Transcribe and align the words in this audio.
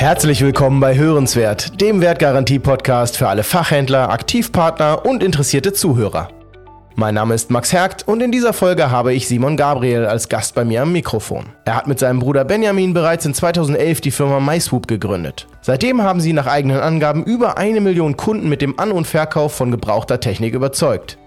Herzlich 0.00 0.40
willkommen 0.40 0.80
bei 0.80 0.96
Hörenswert, 0.96 1.78
dem 1.78 2.00
Wertgarantie-Podcast 2.00 3.18
für 3.18 3.28
alle 3.28 3.42
Fachhändler, 3.42 4.08
Aktivpartner 4.08 5.04
und 5.04 5.22
interessierte 5.22 5.74
Zuhörer. 5.74 6.30
Mein 6.94 7.16
Name 7.16 7.34
ist 7.34 7.50
Max 7.50 7.74
Hergt 7.74 8.08
und 8.08 8.22
in 8.22 8.32
dieser 8.32 8.54
Folge 8.54 8.90
habe 8.90 9.12
ich 9.12 9.28
Simon 9.28 9.58
Gabriel 9.58 10.06
als 10.06 10.30
Gast 10.30 10.54
bei 10.54 10.64
mir 10.64 10.80
am 10.80 10.92
Mikrofon. 10.92 11.50
Er 11.66 11.76
hat 11.76 11.86
mit 11.86 11.98
seinem 11.98 12.18
Bruder 12.18 12.46
Benjamin 12.46 12.94
bereits 12.94 13.26
in 13.26 13.34
2011 13.34 14.00
die 14.00 14.10
Firma 14.10 14.40
MySwoop 14.40 14.88
gegründet. 14.88 15.46
Seitdem 15.60 16.00
haben 16.00 16.22
sie 16.22 16.32
nach 16.32 16.46
eigenen 16.46 16.80
Angaben 16.80 17.22
über 17.22 17.58
eine 17.58 17.82
Million 17.82 18.16
Kunden 18.16 18.48
mit 18.48 18.62
dem 18.62 18.80
An- 18.80 18.92
und 18.92 19.06
Verkauf 19.06 19.52
von 19.52 19.70
gebrauchter 19.70 20.18
Technik 20.18 20.54
überzeugt. 20.54 21.18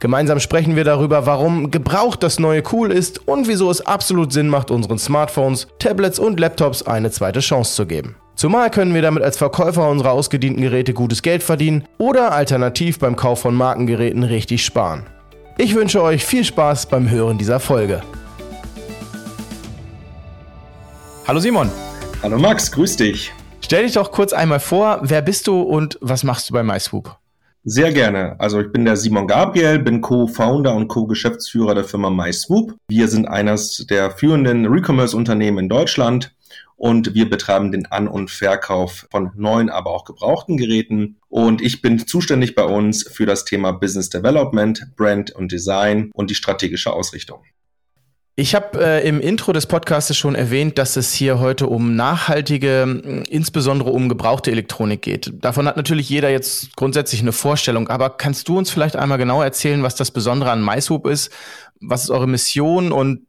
Gemeinsam 0.00 0.40
sprechen 0.40 0.76
wir 0.76 0.84
darüber, 0.84 1.26
warum 1.26 1.70
gebraucht 1.70 2.22
das 2.22 2.38
neue 2.38 2.62
cool 2.72 2.90
ist 2.90 3.28
und 3.28 3.48
wieso 3.48 3.70
es 3.70 3.84
absolut 3.84 4.32
Sinn 4.32 4.48
macht, 4.48 4.70
unseren 4.70 4.98
Smartphones, 4.98 5.66
Tablets 5.78 6.18
und 6.18 6.40
Laptops 6.40 6.84
eine 6.84 7.10
zweite 7.10 7.40
Chance 7.40 7.74
zu 7.74 7.86
geben. 7.86 8.16
Zumal 8.40 8.70
können 8.70 8.94
wir 8.94 9.02
damit 9.02 9.22
als 9.22 9.36
Verkäufer 9.36 9.86
unserer 9.90 10.12
ausgedienten 10.12 10.62
Geräte 10.62 10.94
gutes 10.94 11.20
Geld 11.20 11.42
verdienen 11.42 11.84
oder 11.98 12.32
alternativ 12.32 12.98
beim 12.98 13.14
Kauf 13.14 13.42
von 13.42 13.54
Markengeräten 13.54 14.22
richtig 14.22 14.64
sparen. 14.64 15.02
Ich 15.58 15.74
wünsche 15.74 16.02
euch 16.02 16.24
viel 16.24 16.42
Spaß 16.42 16.86
beim 16.86 17.10
Hören 17.10 17.36
dieser 17.36 17.60
Folge. 17.60 18.00
Hallo 21.28 21.38
Simon. 21.38 21.70
Hallo 22.22 22.38
Max, 22.38 22.72
grüß 22.72 22.96
dich. 22.96 23.30
Stell 23.60 23.82
dich 23.82 23.92
doch 23.92 24.10
kurz 24.10 24.32
einmal 24.32 24.60
vor, 24.60 25.00
wer 25.02 25.20
bist 25.20 25.46
du 25.46 25.60
und 25.60 25.98
was 26.00 26.24
machst 26.24 26.48
du 26.48 26.54
bei 26.54 26.62
MySwoop? 26.62 27.18
Sehr 27.64 27.92
gerne. 27.92 28.36
Also 28.38 28.58
ich 28.62 28.72
bin 28.72 28.86
der 28.86 28.96
Simon 28.96 29.26
Gabriel, 29.26 29.80
bin 29.80 30.00
Co-Founder 30.00 30.74
und 30.74 30.88
Co-Geschäftsführer 30.88 31.74
der 31.74 31.84
Firma 31.84 32.08
MySwoop. 32.08 32.74
Wir 32.88 33.06
sind 33.08 33.28
eines 33.28 33.84
der 33.90 34.12
führenden 34.12 34.64
Recommerce-Unternehmen 34.64 35.58
in 35.58 35.68
Deutschland 35.68 36.32
und 36.80 37.12
wir 37.12 37.28
betreiben 37.28 37.72
den 37.72 37.84
An- 37.84 38.08
und 38.08 38.30
Verkauf 38.30 39.06
von 39.10 39.32
neuen, 39.36 39.68
aber 39.68 39.90
auch 39.90 40.06
gebrauchten 40.06 40.56
Geräten. 40.56 41.18
Und 41.28 41.60
ich 41.60 41.82
bin 41.82 42.06
zuständig 42.06 42.54
bei 42.54 42.64
uns 42.64 43.06
für 43.06 43.26
das 43.26 43.44
Thema 43.44 43.72
Business 43.72 44.08
Development, 44.08 44.86
Brand 44.96 45.30
und 45.32 45.52
Design 45.52 46.10
und 46.14 46.30
die 46.30 46.34
strategische 46.34 46.90
Ausrichtung. 46.94 47.42
Ich 48.34 48.54
habe 48.54 48.82
äh, 48.82 49.06
im 49.06 49.20
Intro 49.20 49.52
des 49.52 49.66
Podcasts 49.66 50.16
schon 50.16 50.34
erwähnt, 50.34 50.78
dass 50.78 50.96
es 50.96 51.12
hier 51.12 51.38
heute 51.38 51.66
um 51.66 51.96
nachhaltige, 51.96 53.24
insbesondere 53.28 53.90
um 53.90 54.08
gebrauchte 54.08 54.50
Elektronik 54.50 55.02
geht. 55.02 55.30
Davon 55.42 55.66
hat 55.66 55.76
natürlich 55.76 56.08
jeder 56.08 56.30
jetzt 56.30 56.74
grundsätzlich 56.76 57.20
eine 57.20 57.32
Vorstellung, 57.32 57.88
aber 57.88 58.08
kannst 58.08 58.48
du 58.48 58.56
uns 58.56 58.70
vielleicht 58.70 58.96
einmal 58.96 59.18
genau 59.18 59.42
erzählen, 59.42 59.82
was 59.82 59.96
das 59.96 60.12
Besondere 60.12 60.50
an 60.50 60.64
MySwoop 60.64 61.06
ist? 61.08 61.30
Was 61.82 62.04
ist 62.04 62.10
eure 62.10 62.26
Mission 62.26 62.90
und 62.90 63.26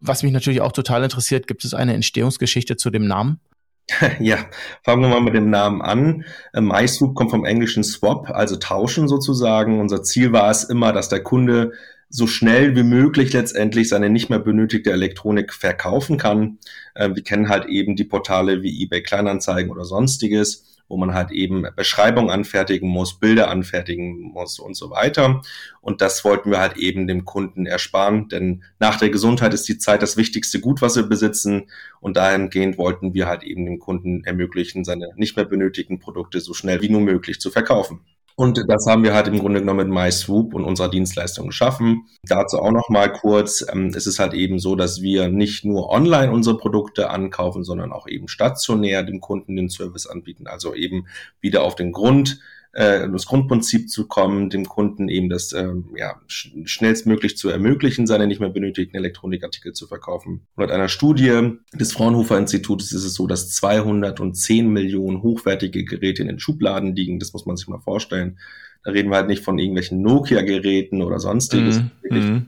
was 0.00 0.22
mich 0.22 0.32
natürlich 0.32 0.60
auch 0.60 0.72
total 0.72 1.04
interessiert, 1.04 1.46
gibt 1.46 1.64
es 1.64 1.74
eine 1.74 1.94
Entstehungsgeschichte 1.94 2.76
zu 2.76 2.90
dem 2.90 3.06
Namen? 3.06 3.40
Ja, 4.20 4.38
fangen 4.82 5.02
wir 5.02 5.08
mal 5.08 5.20
mit 5.20 5.34
dem 5.34 5.50
Namen 5.50 5.82
an. 5.82 6.24
MySwoop 6.54 7.14
kommt 7.14 7.30
vom 7.30 7.44
englischen 7.44 7.82
Swap, 7.82 8.30
also 8.30 8.56
tauschen 8.56 9.08
sozusagen. 9.08 9.80
Unser 9.80 10.02
Ziel 10.02 10.32
war 10.32 10.50
es 10.50 10.64
immer, 10.64 10.92
dass 10.92 11.08
der 11.08 11.24
Kunde 11.24 11.72
so 12.08 12.26
schnell 12.26 12.74
wie 12.76 12.82
möglich 12.82 13.32
letztendlich 13.32 13.88
seine 13.88 14.10
nicht 14.10 14.30
mehr 14.30 14.40
benötigte 14.40 14.92
Elektronik 14.92 15.54
verkaufen 15.54 16.18
kann. 16.18 16.58
Äh, 16.94 17.14
wir 17.14 17.22
kennen 17.22 17.48
halt 17.48 17.66
eben 17.66 17.96
die 17.96 18.04
Portale 18.04 18.62
wie 18.62 18.82
eBay 18.82 19.02
Kleinanzeigen 19.02 19.70
oder 19.70 19.84
sonstiges 19.84 20.69
wo 20.90 20.96
man 20.96 21.14
halt 21.14 21.30
eben 21.30 21.64
Beschreibungen 21.76 22.30
anfertigen 22.30 22.88
muss, 22.88 23.18
Bilder 23.18 23.48
anfertigen 23.48 24.20
muss 24.20 24.58
und 24.58 24.76
so 24.76 24.90
weiter. 24.90 25.40
Und 25.80 26.00
das 26.02 26.24
wollten 26.24 26.50
wir 26.50 26.58
halt 26.58 26.76
eben 26.76 27.06
dem 27.06 27.24
Kunden 27.24 27.64
ersparen, 27.64 28.28
denn 28.28 28.64
nach 28.80 28.98
der 28.98 29.08
Gesundheit 29.08 29.54
ist 29.54 29.68
die 29.68 29.78
Zeit 29.78 30.02
das 30.02 30.16
wichtigste 30.16 30.60
Gut, 30.60 30.82
was 30.82 30.96
wir 30.96 31.04
besitzen. 31.04 31.70
Und 32.00 32.16
dahingehend 32.16 32.76
wollten 32.76 33.14
wir 33.14 33.28
halt 33.28 33.44
eben 33.44 33.64
dem 33.64 33.78
Kunden 33.78 34.24
ermöglichen, 34.24 34.84
seine 34.84 35.10
nicht 35.16 35.36
mehr 35.36 35.44
benötigten 35.46 36.00
Produkte 36.00 36.40
so 36.40 36.54
schnell 36.54 36.82
wie 36.82 36.90
nur 36.90 37.00
möglich 37.00 37.40
zu 37.40 37.50
verkaufen. 37.50 38.00
Und 38.40 38.64
das 38.68 38.86
haben 38.86 39.02
wir 39.04 39.12
halt 39.12 39.28
im 39.28 39.38
Grunde 39.38 39.60
genommen 39.60 39.88
mit 39.90 39.94
MySwoop 39.94 40.54
und 40.54 40.64
unserer 40.64 40.88
Dienstleistung 40.88 41.48
geschaffen. 41.48 42.06
Dazu 42.22 42.58
auch 42.58 42.70
noch 42.70 42.88
mal 42.88 43.12
kurz. 43.12 43.62
Ähm, 43.70 43.92
es 43.94 44.06
ist 44.06 44.18
halt 44.18 44.32
eben 44.32 44.58
so, 44.58 44.76
dass 44.76 45.02
wir 45.02 45.28
nicht 45.28 45.66
nur 45.66 45.90
online 45.90 46.32
unsere 46.32 46.56
Produkte 46.56 47.10
ankaufen, 47.10 47.64
sondern 47.64 47.92
auch 47.92 48.08
eben 48.08 48.28
stationär 48.28 49.02
dem 49.02 49.20
Kunden 49.20 49.56
den 49.56 49.68
Service 49.68 50.06
anbieten. 50.06 50.46
Also 50.46 50.74
eben 50.74 51.06
wieder 51.42 51.62
auf 51.64 51.74
den 51.74 51.92
Grund 51.92 52.40
äh, 52.72 53.08
das 53.10 53.26
Grundprinzip 53.26 53.90
zu 53.90 54.06
kommen, 54.06 54.48
dem 54.48 54.64
Kunden 54.64 55.08
eben 55.08 55.28
das 55.28 55.52
ähm, 55.52 55.90
ja, 55.96 56.20
sch 56.28 56.52
schnellstmöglich 56.64 57.36
zu 57.36 57.48
ermöglichen, 57.48 58.06
seine 58.06 58.28
nicht 58.28 58.40
mehr 58.40 58.50
benötigten 58.50 58.96
Elektronikartikel 58.96 59.72
zu 59.72 59.88
verkaufen. 59.88 60.46
Laut 60.56 60.70
einer 60.70 60.88
Studie 60.88 61.58
des 61.72 61.92
Fraunhofer 61.92 62.38
Instituts 62.38 62.92
ist 62.92 63.04
es 63.04 63.14
so, 63.14 63.26
dass 63.26 63.50
210 63.50 64.68
Millionen 64.68 65.22
hochwertige 65.22 65.84
Geräte 65.84 66.22
in 66.22 66.28
den 66.28 66.38
Schubladen 66.38 66.94
liegen. 66.94 67.18
Das 67.18 67.32
muss 67.32 67.44
man 67.44 67.56
sich 67.56 67.66
mal 67.66 67.80
vorstellen. 67.80 68.38
Da 68.84 68.92
reden 68.92 69.10
wir 69.10 69.16
halt 69.16 69.28
nicht 69.28 69.42
von 69.42 69.58
irgendwelchen 69.58 70.00
Nokia-Geräten 70.00 71.02
oder 71.02 71.18
sonstiges. 71.18 71.82
Mm. 72.08 72.46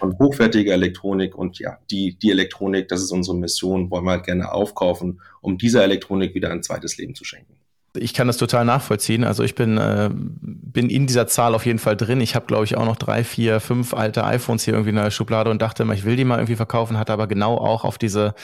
Von 0.00 0.18
hochwertiger 0.18 0.72
Elektronik 0.72 1.36
und 1.36 1.58
ja, 1.60 1.78
die, 1.90 2.18
die 2.18 2.30
Elektronik, 2.30 2.88
das 2.88 3.02
ist 3.02 3.12
unsere 3.12 3.36
Mission, 3.36 3.90
wollen 3.90 4.04
wir 4.04 4.12
halt 4.12 4.24
gerne 4.24 4.50
aufkaufen, 4.50 5.20
um 5.40 5.56
dieser 5.56 5.84
Elektronik 5.84 6.34
wieder 6.34 6.50
ein 6.50 6.62
zweites 6.64 6.96
Leben 6.96 7.14
zu 7.14 7.24
schenken 7.24 7.58
ich 7.98 8.14
kann 8.14 8.26
das 8.26 8.36
total 8.36 8.64
nachvollziehen. 8.64 9.24
Also 9.24 9.42
ich 9.42 9.54
bin, 9.54 9.78
äh, 9.78 10.10
bin 10.12 10.90
in 10.90 11.06
dieser 11.06 11.26
Zahl 11.26 11.54
auf 11.54 11.66
jeden 11.66 11.78
Fall 11.78 11.96
drin. 11.96 12.20
Ich 12.20 12.34
habe, 12.34 12.46
glaube 12.46 12.64
ich, 12.64 12.76
auch 12.76 12.84
noch 12.84 12.96
drei, 12.96 13.24
vier, 13.24 13.60
fünf 13.60 13.94
alte 13.94 14.24
iPhones 14.24 14.64
hier 14.64 14.74
irgendwie 14.74 14.90
in 14.90 14.96
der 14.96 15.10
Schublade 15.10 15.50
und 15.50 15.60
dachte 15.60 15.82
immer, 15.82 15.94
ich 15.94 16.04
will 16.04 16.16
die 16.16 16.24
mal 16.24 16.36
irgendwie 16.36 16.56
verkaufen, 16.56 16.98
hatte 16.98 17.12
aber 17.12 17.26
genau 17.26 17.56
auch 17.56 17.84
auf 17.84 17.98
diese, 17.98 18.34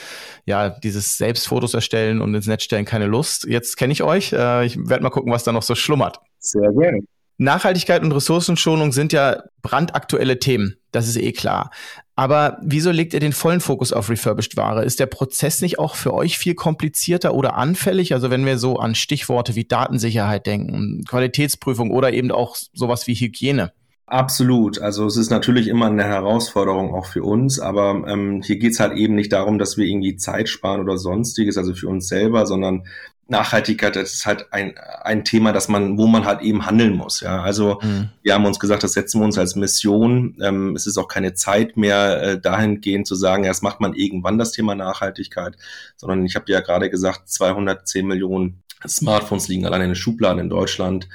ja, 0.45 0.69
dieses 0.69 1.17
Selbstfotos 1.17 1.73
erstellen 1.73 2.21
und 2.21 2.33
ins 2.35 2.47
Netz 2.47 2.63
stellen 2.63 2.85
keine 2.85 3.05
Lust. 3.05 3.45
Jetzt 3.45 3.77
kenne 3.77 3.93
ich 3.93 4.03
euch. 4.03 4.33
Äh, 4.33 4.65
ich 4.65 4.77
werde 4.77 5.03
mal 5.03 5.09
gucken, 5.09 5.31
was 5.31 5.43
da 5.43 5.51
noch 5.51 5.63
so 5.63 5.75
schlummert. 5.75 6.19
Sehr 6.39 6.71
gerne. 6.71 6.99
Nachhaltigkeit 7.37 8.01
und 8.01 8.11
Ressourcenschonung 8.11 8.91
sind 8.91 9.11
ja 9.11 9.43
brandaktuelle 9.61 10.39
Themen. 10.39 10.77
Das 10.91 11.07
ist 11.07 11.17
eh 11.17 11.33
klar. 11.33 11.71
Aber 12.15 12.57
wieso 12.61 12.91
legt 12.91 13.13
ihr 13.13 13.19
den 13.19 13.33
vollen 13.33 13.59
Fokus 13.59 13.91
auf 13.91 14.09
refurbished 14.09 14.55
Ware? 14.55 14.85
Ist 14.85 15.01
der 15.01 15.05
Prozess 15.05 15.61
nicht 15.61 15.79
auch 15.79 15.95
für 15.95 16.13
euch 16.13 16.37
viel 16.37 16.55
komplizierter 16.55 17.33
oder 17.33 17.55
anfällig? 17.55 18.13
Also 18.13 18.29
wenn 18.29 18.45
wir 18.45 18.57
so 18.57 18.77
an 18.77 18.95
Stichworte 18.95 19.55
wie 19.55 19.65
Datensicherheit 19.65 20.47
denken, 20.47 21.03
Qualitätsprüfung 21.05 21.91
oder 21.91 22.13
eben 22.13 22.31
auch 22.31 22.55
sowas 22.73 23.07
wie 23.07 23.15
Hygiene. 23.15 23.73
Absolut. 24.07 24.79
Also 24.79 25.07
es 25.07 25.17
ist 25.17 25.31
natürlich 25.31 25.67
immer 25.67 25.87
eine 25.87 26.03
Herausforderung 26.03 26.93
auch 26.93 27.07
für 27.07 27.23
uns, 27.23 27.59
aber 27.59 28.03
ähm, 28.07 28.41
hier 28.43 28.57
geht's 28.57 28.79
halt 28.79 28.93
eben 28.93 29.15
nicht 29.15 29.33
darum, 29.33 29.57
dass 29.57 29.77
wir 29.77 29.85
irgendwie 29.85 30.15
Zeit 30.15 30.47
sparen 30.47 30.79
oder 30.79 30.97
sonstiges, 30.97 31.57
also 31.57 31.73
für 31.73 31.87
uns 31.87 32.07
selber, 32.07 32.45
sondern 32.45 32.83
Nachhaltigkeit, 33.27 33.95
das 33.95 34.13
ist 34.13 34.25
halt 34.27 34.53
ein, 34.53 34.75
ein 35.01 35.25
Thema, 35.25 35.51
dass 35.51 35.67
man, 35.67 35.97
wo 35.97 36.05
man 36.05 36.25
halt 36.25 36.41
eben 36.41 36.65
handeln 36.65 36.95
muss. 36.95 37.21
Ja, 37.21 37.41
also 37.41 37.79
mhm. 37.81 38.09
wir 38.21 38.35
haben 38.35 38.45
uns 38.45 38.59
gesagt, 38.59 38.83
das 38.83 38.93
setzen 38.93 39.19
wir 39.19 39.25
uns 39.25 39.37
als 39.37 39.55
Mission. 39.55 40.37
Ähm, 40.41 40.75
es 40.75 40.85
ist 40.85 40.97
auch 40.97 41.07
keine 41.07 41.33
Zeit 41.33 41.75
mehr 41.75 42.21
äh, 42.21 42.39
dahingehend 42.39 43.07
zu 43.07 43.15
sagen, 43.15 43.43
ja, 43.43 43.49
das 43.49 43.63
macht 43.63 43.81
man 43.81 43.95
irgendwann 43.95 44.37
das 44.37 44.51
Thema 44.51 44.75
Nachhaltigkeit, 44.75 45.57
sondern 45.95 46.23
ich 46.25 46.35
habe 46.35 46.51
ja 46.51 46.59
gerade 46.59 46.89
gesagt, 46.89 47.27
210 47.29 48.05
Millionen 48.05 48.61
Smartphones 48.87 49.47
liegen 49.47 49.65
allein 49.65 49.81
in 49.81 49.89
den 49.89 49.95
Schubladen 49.95 50.39
in 50.39 50.49
Deutschland. 50.49 51.09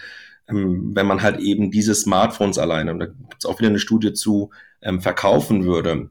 Ähm, 0.49 0.91
wenn 0.95 1.07
man 1.07 1.23
halt 1.23 1.39
eben 1.39 1.71
diese 1.71 1.95
Smartphones 1.95 2.59
alleine, 2.59 2.93
und 2.93 2.99
da 2.99 3.07
gibt 3.07 3.37
es 3.39 3.47
auch 3.47 3.61
wieder 3.61 3.69
eine 3.69 3.79
Studie 3.79 4.13
zu, 4.15 4.51
ähm, 4.83 5.01
verkaufen 5.01 5.65
würde, 5.65 6.09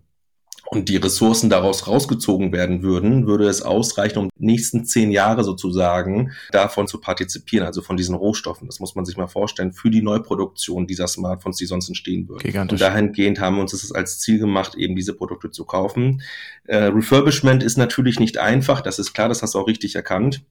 und 0.72 0.88
die 0.88 0.98
Ressourcen 0.98 1.50
daraus 1.50 1.88
rausgezogen 1.88 2.52
werden 2.52 2.84
würden, 2.84 3.26
würde 3.26 3.48
es 3.48 3.62
ausreichen, 3.64 4.20
um 4.20 4.30
die 4.38 4.46
nächsten 4.46 4.86
zehn 4.86 5.12
Jahre 5.12 5.44
sozusagen 5.44 6.32
davon 6.52 6.88
zu 6.88 7.00
partizipieren, 7.00 7.66
also 7.66 7.82
von 7.82 7.98
diesen 7.98 8.14
Rohstoffen. 8.14 8.68
Das 8.68 8.80
muss 8.80 8.94
man 8.94 9.04
sich 9.04 9.18
mal 9.18 9.28
vorstellen, 9.28 9.74
für 9.74 9.90
die 9.90 10.04
Neuproduktion 10.04 10.86
dieser 10.86 11.08
Smartphones, 11.08 11.58
die 11.58 11.66
sonst 11.66 11.88
entstehen 11.88 12.30
würden. 12.30 12.44
Gigantisch. 12.44 12.80
Und 12.80 12.82
dahingehend 12.82 13.40
haben 13.40 13.56
wir 13.56 13.62
uns 13.62 13.72
das 13.72 13.92
als 13.92 14.20
Ziel 14.20 14.38
gemacht, 14.38 14.76
eben 14.76 14.96
diese 14.96 15.14
Produkte 15.14 15.50
zu 15.50 15.66
kaufen. 15.66 16.22
Äh, 16.66 16.86
Refurbishment 16.86 17.64
ist 17.64 17.78
natürlich 17.78 18.20
nicht 18.20 18.38
einfach, 18.38 18.82
das 18.82 19.00
ist 19.00 19.14
klar, 19.14 19.28
das 19.28 19.42
hast 19.42 19.56
du 19.56 19.60
auch 19.60 19.68
richtig 19.68 19.96
erkannt. 19.96 20.44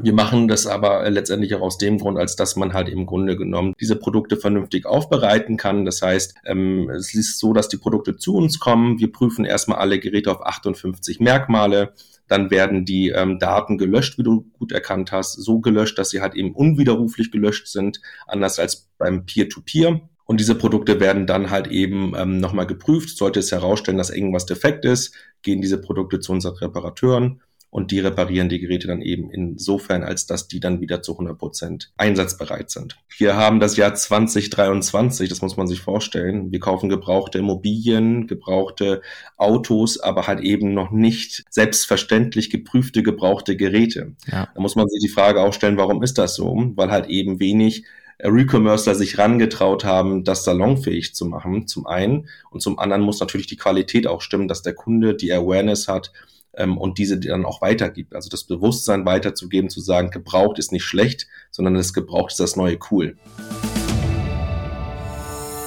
Wir 0.00 0.12
machen 0.12 0.48
das 0.48 0.66
aber 0.66 1.08
letztendlich 1.10 1.54
auch 1.54 1.62
aus 1.62 1.78
dem 1.78 1.98
Grund, 1.98 2.18
als 2.18 2.36
dass 2.36 2.56
man 2.56 2.72
halt 2.72 2.88
im 2.88 3.06
Grunde 3.06 3.36
genommen 3.36 3.74
diese 3.80 3.96
Produkte 3.96 4.36
vernünftig 4.36 4.86
aufbereiten 4.86 5.56
kann. 5.56 5.84
Das 5.84 6.02
heißt, 6.02 6.34
ähm, 6.44 6.90
es 6.90 7.14
ist 7.14 7.38
so, 7.38 7.52
dass 7.52 7.68
die 7.68 7.78
Produkte 7.78 8.16
zu 8.16 8.36
uns 8.36 8.60
kommen. 8.60 8.98
Wir 8.98 9.10
prüfen 9.10 9.44
erstmal 9.44 9.78
alle 9.78 9.98
Geräte 9.98 10.30
auf 10.30 10.44
58 10.44 11.20
Merkmale. 11.20 11.94
Dann 12.28 12.50
werden 12.50 12.84
die 12.84 13.08
ähm, 13.08 13.38
Daten 13.38 13.78
gelöscht, 13.78 14.18
wie 14.18 14.22
du 14.22 14.46
gut 14.58 14.72
erkannt 14.72 15.12
hast, 15.12 15.32
so 15.32 15.60
gelöscht, 15.60 15.98
dass 15.98 16.10
sie 16.10 16.20
halt 16.20 16.34
eben 16.34 16.54
unwiderruflich 16.54 17.30
gelöscht 17.30 17.68
sind, 17.68 18.00
anders 18.26 18.58
als 18.58 18.88
beim 18.98 19.24
Peer-to-Peer. 19.24 19.90
-Peer. 19.90 20.00
Und 20.26 20.40
diese 20.40 20.54
Produkte 20.54 21.00
werden 21.00 21.26
dann 21.26 21.48
halt 21.48 21.68
eben 21.68 22.12
ähm, 22.14 22.38
nochmal 22.38 22.66
geprüft. 22.66 23.16
Sollte 23.16 23.40
es 23.40 23.50
herausstellen, 23.50 23.96
dass 23.96 24.10
irgendwas 24.10 24.44
defekt 24.44 24.84
ist, 24.84 25.14
gehen 25.40 25.62
diese 25.62 25.80
Produkte 25.80 26.20
zu 26.20 26.32
unseren 26.32 26.56
Reparateuren 26.56 27.40
und 27.70 27.90
die 27.90 28.00
reparieren 28.00 28.48
die 28.48 28.60
Geräte 28.60 28.86
dann 28.86 29.02
eben 29.02 29.30
insofern, 29.30 30.02
als 30.02 30.26
dass 30.26 30.48
die 30.48 30.60
dann 30.60 30.80
wieder 30.80 31.02
zu 31.02 31.12
100 31.12 31.36
Prozent 31.36 31.92
einsatzbereit 31.96 32.70
sind. 32.70 32.98
Wir 33.18 33.36
haben 33.36 33.60
das 33.60 33.76
Jahr 33.76 33.94
2023, 33.94 35.28
das 35.28 35.42
muss 35.42 35.56
man 35.56 35.66
sich 35.66 35.80
vorstellen. 35.80 36.50
Wir 36.50 36.60
kaufen 36.60 36.88
gebrauchte 36.88 37.38
Immobilien, 37.38 38.26
gebrauchte 38.26 39.02
Autos, 39.36 40.00
aber 40.00 40.26
halt 40.26 40.40
eben 40.40 40.72
noch 40.72 40.90
nicht 40.90 41.44
selbstverständlich 41.50 42.48
geprüfte 42.50 43.02
gebrauchte 43.02 43.56
Geräte. 43.56 44.12
Ja. 44.26 44.48
Da 44.54 44.60
muss 44.60 44.76
man 44.76 44.88
sich 44.88 45.02
die 45.02 45.12
Frage 45.12 45.42
auch 45.42 45.52
stellen, 45.52 45.76
warum 45.76 46.02
ist 46.02 46.16
das 46.16 46.34
so? 46.36 46.72
Weil 46.74 46.90
halt 46.90 47.08
eben 47.08 47.38
wenig 47.38 47.84
Recommercer 48.20 48.94
sich 48.94 49.18
rangetraut 49.18 49.84
haben, 49.84 50.24
das 50.24 50.44
salonfähig 50.44 51.14
zu 51.14 51.26
machen, 51.26 51.68
zum 51.68 51.86
einen. 51.86 52.28
Und 52.50 52.62
zum 52.62 52.78
anderen 52.78 53.02
muss 53.02 53.20
natürlich 53.20 53.46
die 53.46 53.56
Qualität 53.56 54.06
auch 54.06 54.22
stimmen, 54.22 54.48
dass 54.48 54.62
der 54.62 54.74
Kunde 54.74 55.14
die 55.14 55.32
Awareness 55.32 55.86
hat, 55.86 56.12
ähm, 56.58 56.76
und 56.76 56.98
diese 56.98 57.18
dann 57.18 57.46
auch 57.46 57.62
weitergibt. 57.62 58.14
Also 58.14 58.28
das 58.28 58.44
Bewusstsein 58.44 59.06
weiterzugeben, 59.06 59.70
zu 59.70 59.80
sagen, 59.80 60.10
gebraucht 60.10 60.58
ist 60.58 60.72
nicht 60.72 60.84
schlecht, 60.84 61.26
sondern 61.50 61.74
das 61.74 61.94
gebraucht 61.94 62.32
ist 62.32 62.40
das 62.40 62.56
neue 62.56 62.78
cool. 62.90 63.16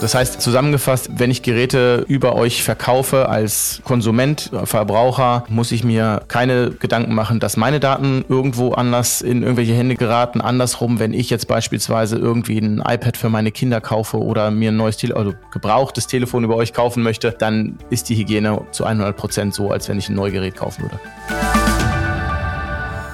Das 0.01 0.15
heißt, 0.15 0.42
zusammengefasst, 0.42 1.12
wenn 1.18 1.30
ich 1.30 1.44
Geräte 1.44 2.03
über 2.07 2.36
euch 2.36 2.63
verkaufe 2.63 3.30
als 3.30 3.81
Konsument, 3.83 4.50
Verbraucher, 4.63 5.44
muss 5.48 5.71
ich 5.71 5.83
mir 5.83 6.24
keine 6.27 6.71
Gedanken 6.71 7.13
machen, 7.13 7.39
dass 7.39 7.56
meine 7.56 7.80
Daten 7.80 8.25
irgendwo 8.27 8.71
anders 8.71 9.21
in 9.21 9.44
irgendwelche 9.44 9.75
Hände 9.75 9.94
geraten. 9.95 10.42
Andersrum, 10.42 10.98
wenn 10.98 11.13
ich 11.13 11.30
jetzt 11.30 11.48
beispielsweise 11.48 12.18
irgendwie 12.18 12.57
ein 12.57 12.80
iPad 12.80 13.15
für 13.15 13.30
meine 13.30 13.51
Kinder 13.51 13.80
kaufe 13.80 14.18
oder 14.18 14.50
mir 14.50 14.71
ein 14.71 14.77
neues 14.77 14.98
Tele 14.98 15.15
also 15.15 15.36
gebrauchtes 15.53 16.07
Telefon 16.07 16.44
über 16.44 16.56
euch 16.56 16.74
kaufen 16.74 17.04
möchte, 17.04 17.36
dann 17.38 17.77
ist 17.92 18.09
die 18.09 18.15
Hygiene 18.15 18.59
zu 18.71 18.86
100 18.86 19.15
Prozent 19.15 19.54
so, 19.54 19.69
als 19.69 19.88
wenn 19.88 20.00
ich 20.00 20.09
ein 20.09 20.15
neues 20.15 20.33
Gerät 20.33 20.56
kaufen 20.56 20.81
würde. 20.81 21.70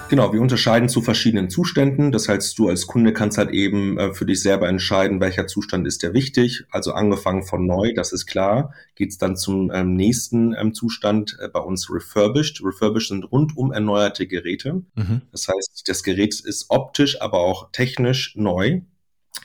Genau, 0.09 0.31
wir 0.31 0.41
unterscheiden 0.41 0.87
zu 0.87 1.01
verschiedenen 1.01 1.49
Zuständen. 1.49 2.13
Das 2.13 2.29
heißt, 2.29 2.57
du 2.57 2.69
als 2.69 2.87
Kunde 2.87 3.11
kannst 3.11 3.37
halt 3.37 3.51
eben 3.51 3.97
äh, 3.97 4.13
für 4.13 4.25
dich 4.25 4.41
selber 4.41 4.69
entscheiden, 4.69 5.19
welcher 5.19 5.47
Zustand 5.47 5.85
ist 5.85 6.01
dir 6.01 6.13
wichtig. 6.13 6.63
Also 6.71 6.93
angefangen 6.93 7.43
von 7.43 7.65
neu, 7.65 7.93
das 7.93 8.13
ist 8.13 8.25
klar, 8.25 8.73
geht's 8.95 9.17
dann 9.17 9.35
zum 9.35 9.69
ähm, 9.73 9.95
nächsten 9.95 10.55
ähm, 10.55 10.73
Zustand 10.73 11.37
äh, 11.41 11.49
bei 11.49 11.59
uns 11.59 11.89
refurbished. 11.91 12.63
Refurbished 12.63 13.09
sind 13.09 13.29
rundum 13.31 13.73
erneuerte 13.73 14.27
Geräte. 14.27 14.81
Mhm. 14.95 15.23
Das 15.31 15.49
heißt, 15.49 15.83
das 15.87 16.03
Gerät 16.03 16.39
ist 16.39 16.67
optisch, 16.69 17.21
aber 17.21 17.39
auch 17.39 17.71
technisch 17.71 18.33
neu 18.37 18.81